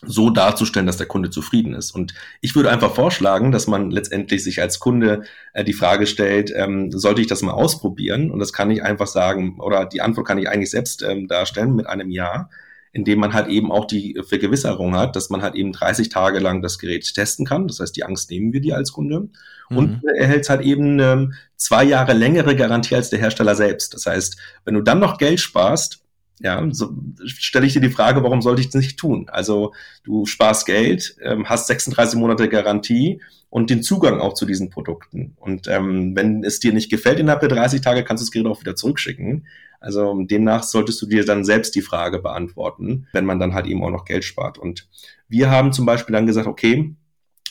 so 0.06 0.30
darzustellen, 0.30 0.86
dass 0.86 0.98
der 0.98 1.08
Kunde 1.08 1.30
zufrieden 1.30 1.74
ist. 1.74 1.92
Und 1.92 2.14
ich 2.42 2.56
würde 2.56 2.70
einfach 2.70 2.94
vorschlagen, 2.94 3.52
dass 3.52 3.68
man 3.68 3.92
letztendlich 3.92 4.44
sich 4.44 4.62
als 4.62 4.80
Kunde 4.80 5.24
äh, 5.54 5.64
die 5.64 5.74
Frage 5.74 6.08
stellt, 6.08 6.52
ähm, 6.56 6.92
sollte 6.92 7.22
ich 7.22 7.28
das 7.28 7.42
mal 7.42 7.54
ausprobieren? 7.54 8.32
Und 8.32 8.40
das 8.40 8.54
kann 8.54 8.72
ich 8.72 8.84
einfach 8.84 9.08
sagen, 9.08 9.60
oder 9.60 9.86
die 9.86 10.02
Antwort 10.02 10.28
kann 10.28 10.38
ich 10.38 10.50
eigentlich 10.50 10.72
selbst 10.72 11.04
ähm, 11.04 11.28
darstellen 11.28 11.76
mit 11.76 11.88
einem 11.88 12.12
Ja, 12.12 12.50
indem 12.92 13.20
man 13.20 13.34
halt 13.34 13.48
eben 13.48 13.72
auch 13.72 13.86
die 13.86 14.20
Vergewisserung 14.28 14.96
hat, 14.96 15.16
dass 15.16 15.30
man 15.30 15.42
halt 15.42 15.56
eben 15.56 15.72
30 15.72 16.10
Tage 16.10 16.40
lang 16.40 16.62
das 16.62 16.80
Gerät 16.80 17.12
testen 17.14 17.46
kann. 17.46 17.68
Das 17.68 17.80
heißt, 17.80 17.96
die 17.96 18.04
Angst 18.04 18.32
nehmen 18.32 18.54
wir 18.54 18.62
dir 18.62 18.76
als 18.76 18.92
Kunde. 18.92 19.30
Mhm. 19.70 19.78
Und 19.78 20.04
erhältst 20.06 20.50
halt 20.50 20.62
eben 20.62 21.00
ähm, 21.00 21.34
zwei 21.56 21.84
Jahre 21.84 22.14
längere 22.14 22.56
Garantie 22.56 22.96
als 22.96 23.10
der 23.10 23.20
Hersteller 23.20 23.56
selbst. 23.56 23.94
Das 23.94 24.06
heißt, 24.06 24.38
wenn 24.66 24.74
du 24.74 24.82
dann 24.82 25.00
noch 25.00 25.18
Geld 25.18 25.40
sparst, 25.40 26.04
ja, 26.40 26.66
so 26.72 26.94
stelle 27.26 27.66
ich 27.66 27.74
dir 27.74 27.82
die 27.82 27.90
Frage, 27.90 28.24
warum 28.24 28.42
sollte 28.42 28.62
ich 28.62 28.70
das 28.70 28.82
nicht 28.82 29.00
tun? 29.00 29.28
Also 29.30 29.74
du 30.04 30.26
sparst 30.26 30.66
Geld, 30.66 31.16
ähm, 31.22 31.50
hast 31.50 31.68
36 31.68 32.20
Monate 32.20 32.48
Garantie 32.48 33.22
und 33.50 33.70
den 33.70 33.82
Zugang 33.82 34.20
auch 34.20 34.34
zu 34.34 34.46
diesen 34.46 34.70
Produkten. 34.70 35.34
Und 35.38 35.68
ähm, 35.68 36.16
wenn 36.16 36.44
es 36.44 36.60
dir 36.60 36.74
nicht 36.74 36.90
gefällt 36.90 37.20
innerhalb 37.20 37.40
der 37.40 37.50
30 37.50 37.82
Tage, 37.82 38.04
kannst 38.04 38.22
du 38.22 38.26
das 38.26 38.32
Gerät 38.32 38.48
auch 38.48 38.62
wieder 38.62 38.76
zurückschicken. 38.76 39.48
Also 39.80 40.22
demnach 40.24 40.64
solltest 40.64 41.02
du 41.02 41.06
dir 41.06 41.26
dann 41.26 41.44
selbst 41.44 41.76
die 41.76 41.82
Frage 41.82 42.20
beantworten, 42.20 43.08
wenn 43.14 43.26
man 43.26 43.40
dann 43.40 43.54
halt 43.54 43.68
eben 43.68 43.84
auch 43.84 43.92
noch 43.92 44.06
Geld 44.06 44.24
spart. 44.24 44.58
Und 44.58 44.88
wir 45.28 45.50
haben 45.50 45.74
zum 45.74 45.86
Beispiel 45.86 46.14
dann 46.14 46.28
gesagt, 46.28 46.48
okay, 46.48 46.96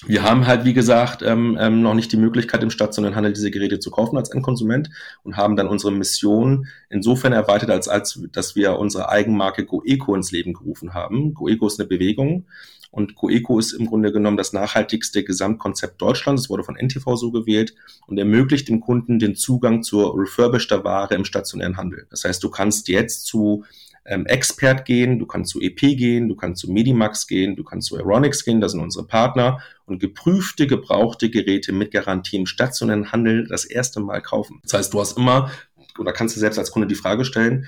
wir 0.05 0.23
haben 0.23 0.47
halt, 0.47 0.65
wie 0.65 0.75
gesagt, 0.75 1.23
ähm, 1.23 1.57
ähm, 1.59 1.81
noch 1.81 1.95
nicht 1.95 2.13
die 2.13 2.19
Möglichkeit, 2.19 2.63
im 2.63 2.71
stationären 2.71 3.17
Handel 3.17 3.33
diese 3.33 3.51
Geräte 3.51 3.79
zu 3.79 3.91
kaufen 3.91 4.17
als 4.19 4.31
Endkonsument 4.31 4.91
und 5.23 5.37
haben 5.37 5.57
dann 5.57 5.69
unsere 5.69 5.93
Mission 5.93 6.67
insofern 6.91 7.33
erweitert, 7.33 7.71
als, 7.71 7.89
als 7.89 8.21
dass 8.33 8.57
wir 8.57 8.79
unsere 8.79 9.09
Eigenmarke 9.09 9.65
GoEco 9.65 10.15
ins 10.15 10.33
Leben 10.33 10.53
gerufen 10.53 10.93
haben. 10.93 11.33
GoEco 11.33 11.67
ist 11.67 11.81
eine 11.81 11.89
Bewegung 11.89 12.45
und 12.91 13.15
GoEco 13.15 13.59
ist 13.59 13.73
im 13.73 13.87
Grunde 13.87 14.13
genommen 14.13 14.37
das 14.37 14.53
nachhaltigste 14.53 15.25
Gesamtkonzept 15.25 16.01
Deutschlands. 16.01 16.43
Es 16.43 16.51
wurde 16.51 16.65
von 16.65 16.77
NTV 16.77 17.17
so 17.17 17.31
gewählt 17.31 17.75
und 18.07 18.19
ermöglicht 18.19 18.69
dem 18.69 18.81
Kunden 18.81 19.19
den 19.19 19.35
Zugang 19.35 19.83
zur 19.83 20.19
refurbischter 20.19 20.85
Ware 20.85 21.15
im 21.15 21.25
stationären 21.25 21.79
Handel. 21.79 22.07
Das 22.11 22.25
heißt, 22.25 22.43
du 22.43 22.51
kannst 22.51 22.89
jetzt 22.89 23.27
zu 23.27 23.65
ähm, 24.07 24.27
Expert 24.27 24.85
gehen, 24.85 25.19
du 25.19 25.27
kannst 25.27 25.51
zu 25.51 25.61
EP 25.61 25.79
gehen, 25.79 26.29
du 26.29 26.37
kannst 26.37 26.61
zu 26.61 26.71
Medimax 26.71 27.27
gehen, 27.27 27.57
du 27.57 27.65
kannst 27.65 27.89
zu 27.89 27.97
Aeronix 27.97 28.45
gehen, 28.45 28.61
das 28.61 28.73
sind 28.73 28.81
unsere 28.81 29.07
Partner 29.07 29.61
und 29.85 30.01
geprüfte, 30.01 30.67
gebrauchte 30.67 31.31
Geräte 31.31 31.73
mit 31.73 31.91
Garantie 31.91 32.37
im 32.37 32.47
stationären 32.47 33.13
Handel 33.13 33.47
das 33.49 33.65
erste 33.65 34.01
Mal 34.01 34.21
kaufen. 34.23 34.61
Das 34.63 34.75
heißt, 34.75 34.95
du 34.95 35.01
hast 35.01 35.17
immer 35.19 35.51
oder 35.99 36.13
kannst 36.13 36.37
du 36.37 36.41
selbst 36.41 36.59
als 36.59 36.71
Kunde 36.71 36.89
die 36.89 36.95
Frage 36.95 37.25
stellen, 37.25 37.67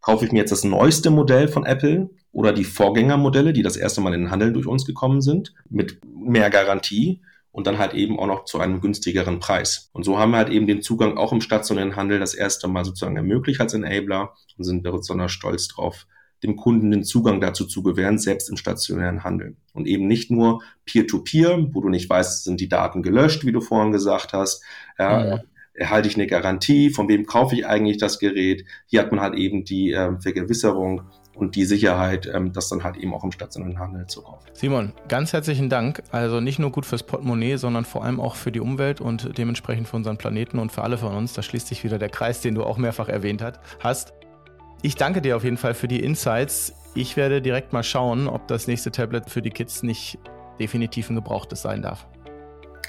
kaufe 0.00 0.24
ich 0.24 0.32
mir 0.32 0.38
jetzt 0.38 0.52
das 0.52 0.64
neueste 0.64 1.10
Modell 1.10 1.48
von 1.48 1.66
Apple 1.66 2.10
oder 2.32 2.52
die 2.52 2.64
Vorgängermodelle, 2.64 3.52
die 3.52 3.62
das 3.62 3.76
erste 3.76 4.00
Mal 4.00 4.14
in 4.14 4.22
den 4.22 4.30
Handel 4.30 4.52
durch 4.52 4.66
uns 4.66 4.84
gekommen 4.84 5.20
sind, 5.20 5.54
mit 5.68 5.98
mehr 6.04 6.50
Garantie 6.50 7.20
und 7.56 7.66
dann 7.66 7.78
halt 7.78 7.94
eben 7.94 8.18
auch 8.18 8.26
noch 8.26 8.44
zu 8.44 8.60
einem 8.60 8.82
günstigeren 8.82 9.40
Preis. 9.40 9.88
Und 9.94 10.04
so 10.04 10.18
haben 10.18 10.32
wir 10.32 10.36
halt 10.36 10.50
eben 10.50 10.66
den 10.66 10.82
Zugang 10.82 11.16
auch 11.16 11.32
im 11.32 11.40
stationären 11.40 11.96
Handel 11.96 12.18
das 12.18 12.34
erste 12.34 12.68
Mal 12.68 12.84
sozusagen 12.84 13.16
ermöglicht 13.16 13.62
als 13.62 13.72
Enabler 13.72 14.34
und 14.58 14.64
sind 14.64 14.82
besonders 14.82 15.32
stolz 15.32 15.66
drauf, 15.66 16.06
dem 16.42 16.56
Kunden 16.56 16.90
den 16.90 17.02
Zugang 17.02 17.40
dazu 17.40 17.64
zu 17.64 17.82
gewähren, 17.82 18.18
selbst 18.18 18.50
im 18.50 18.58
stationären 18.58 19.24
Handel. 19.24 19.56
Und 19.72 19.86
eben 19.86 20.06
nicht 20.06 20.30
nur 20.30 20.62
Peer-to-Peer, 20.84 21.56
-Peer, 21.56 21.70
wo 21.72 21.80
du 21.80 21.88
nicht 21.88 22.10
weißt, 22.10 22.44
sind 22.44 22.60
die 22.60 22.68
Daten 22.68 23.02
gelöscht, 23.02 23.46
wie 23.46 23.52
du 23.52 23.62
vorhin 23.62 23.90
gesagt 23.90 24.34
hast. 24.34 24.62
Ja, 24.98 25.26
ja. 25.26 25.40
Erhalte 25.72 26.08
ich 26.08 26.16
eine 26.16 26.26
Garantie? 26.26 26.90
Von 26.90 27.08
wem 27.08 27.24
kaufe 27.24 27.54
ich 27.54 27.66
eigentlich 27.66 27.96
das 27.96 28.18
Gerät? 28.18 28.66
Hier 28.84 29.00
hat 29.00 29.12
man 29.12 29.22
halt 29.22 29.34
eben 29.34 29.64
die 29.64 29.92
äh, 29.92 30.20
Vergewisserung, 30.20 31.04
und 31.36 31.54
die 31.54 31.64
Sicherheit, 31.64 32.28
ähm, 32.32 32.52
das 32.52 32.68
dann 32.68 32.82
halt 32.82 32.96
eben 32.96 33.14
auch 33.14 33.22
im 33.22 33.30
stationären 33.30 33.78
Handel 33.78 34.06
zu 34.06 34.22
kaufen. 34.22 34.46
Simon, 34.54 34.92
ganz 35.08 35.32
herzlichen 35.32 35.68
Dank. 35.68 36.02
Also 36.10 36.40
nicht 36.40 36.58
nur 36.58 36.70
gut 36.72 36.86
fürs 36.86 37.02
Portemonnaie, 37.02 37.56
sondern 37.56 37.84
vor 37.84 38.04
allem 38.04 38.20
auch 38.20 38.34
für 38.34 38.50
die 38.50 38.60
Umwelt 38.60 39.00
und 39.00 39.36
dementsprechend 39.36 39.86
für 39.88 39.96
unseren 39.96 40.16
Planeten 40.16 40.58
und 40.58 40.72
für 40.72 40.82
alle 40.82 40.98
von 40.98 41.14
uns. 41.14 41.34
Da 41.34 41.42
schließt 41.42 41.68
sich 41.68 41.84
wieder 41.84 41.98
der 41.98 42.08
Kreis, 42.08 42.40
den 42.40 42.54
du 42.54 42.64
auch 42.64 42.78
mehrfach 42.78 43.08
erwähnt 43.08 43.44
hast. 43.80 44.14
Ich 44.82 44.96
danke 44.96 45.20
dir 45.20 45.36
auf 45.36 45.44
jeden 45.44 45.56
Fall 45.56 45.74
für 45.74 45.88
die 45.88 46.02
Insights. 46.02 46.72
Ich 46.94 47.16
werde 47.16 47.42
direkt 47.42 47.72
mal 47.72 47.82
schauen, 47.82 48.28
ob 48.28 48.48
das 48.48 48.66
nächste 48.66 48.90
Tablet 48.90 49.28
für 49.28 49.42
die 49.42 49.50
Kids 49.50 49.82
nicht 49.82 50.18
definitiv 50.58 51.10
ein 51.10 51.16
gebrauchtes 51.16 51.62
sein 51.62 51.82
darf. 51.82 52.06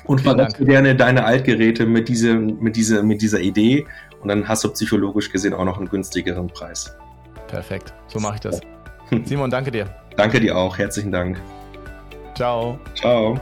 Und 0.06 0.22
verletze 0.22 0.64
gerne 0.64 0.96
deine 0.96 1.26
Altgeräte 1.26 1.86
mit, 1.86 2.08
diese, 2.08 2.36
mit, 2.36 2.78
diese, 2.78 3.04
mit 3.04 3.22
dieser 3.22 3.42
Idee 3.42 3.86
und 4.22 4.30
dann 4.30 4.48
hast 4.48 4.64
du 4.64 4.70
psychologisch 4.70 5.32
gesehen 5.32 5.54
auch 5.54 5.66
noch 5.66 5.78
einen 5.78 5.90
günstigeren 5.90 6.48
Preis. 6.48 6.96
Perfekt, 7.48 7.94
so 8.08 8.20
mache 8.20 8.36
ich 8.36 8.42
das. 8.42 8.62
Simon, 9.26 9.50
danke 9.50 9.72
dir. 9.72 9.86
Danke 10.16 10.40
dir 10.40 10.58
auch, 10.58 10.78
herzlichen 10.78 11.12
Dank. 11.12 11.40
Ciao. 12.36 12.80
Ciao. 12.96 13.40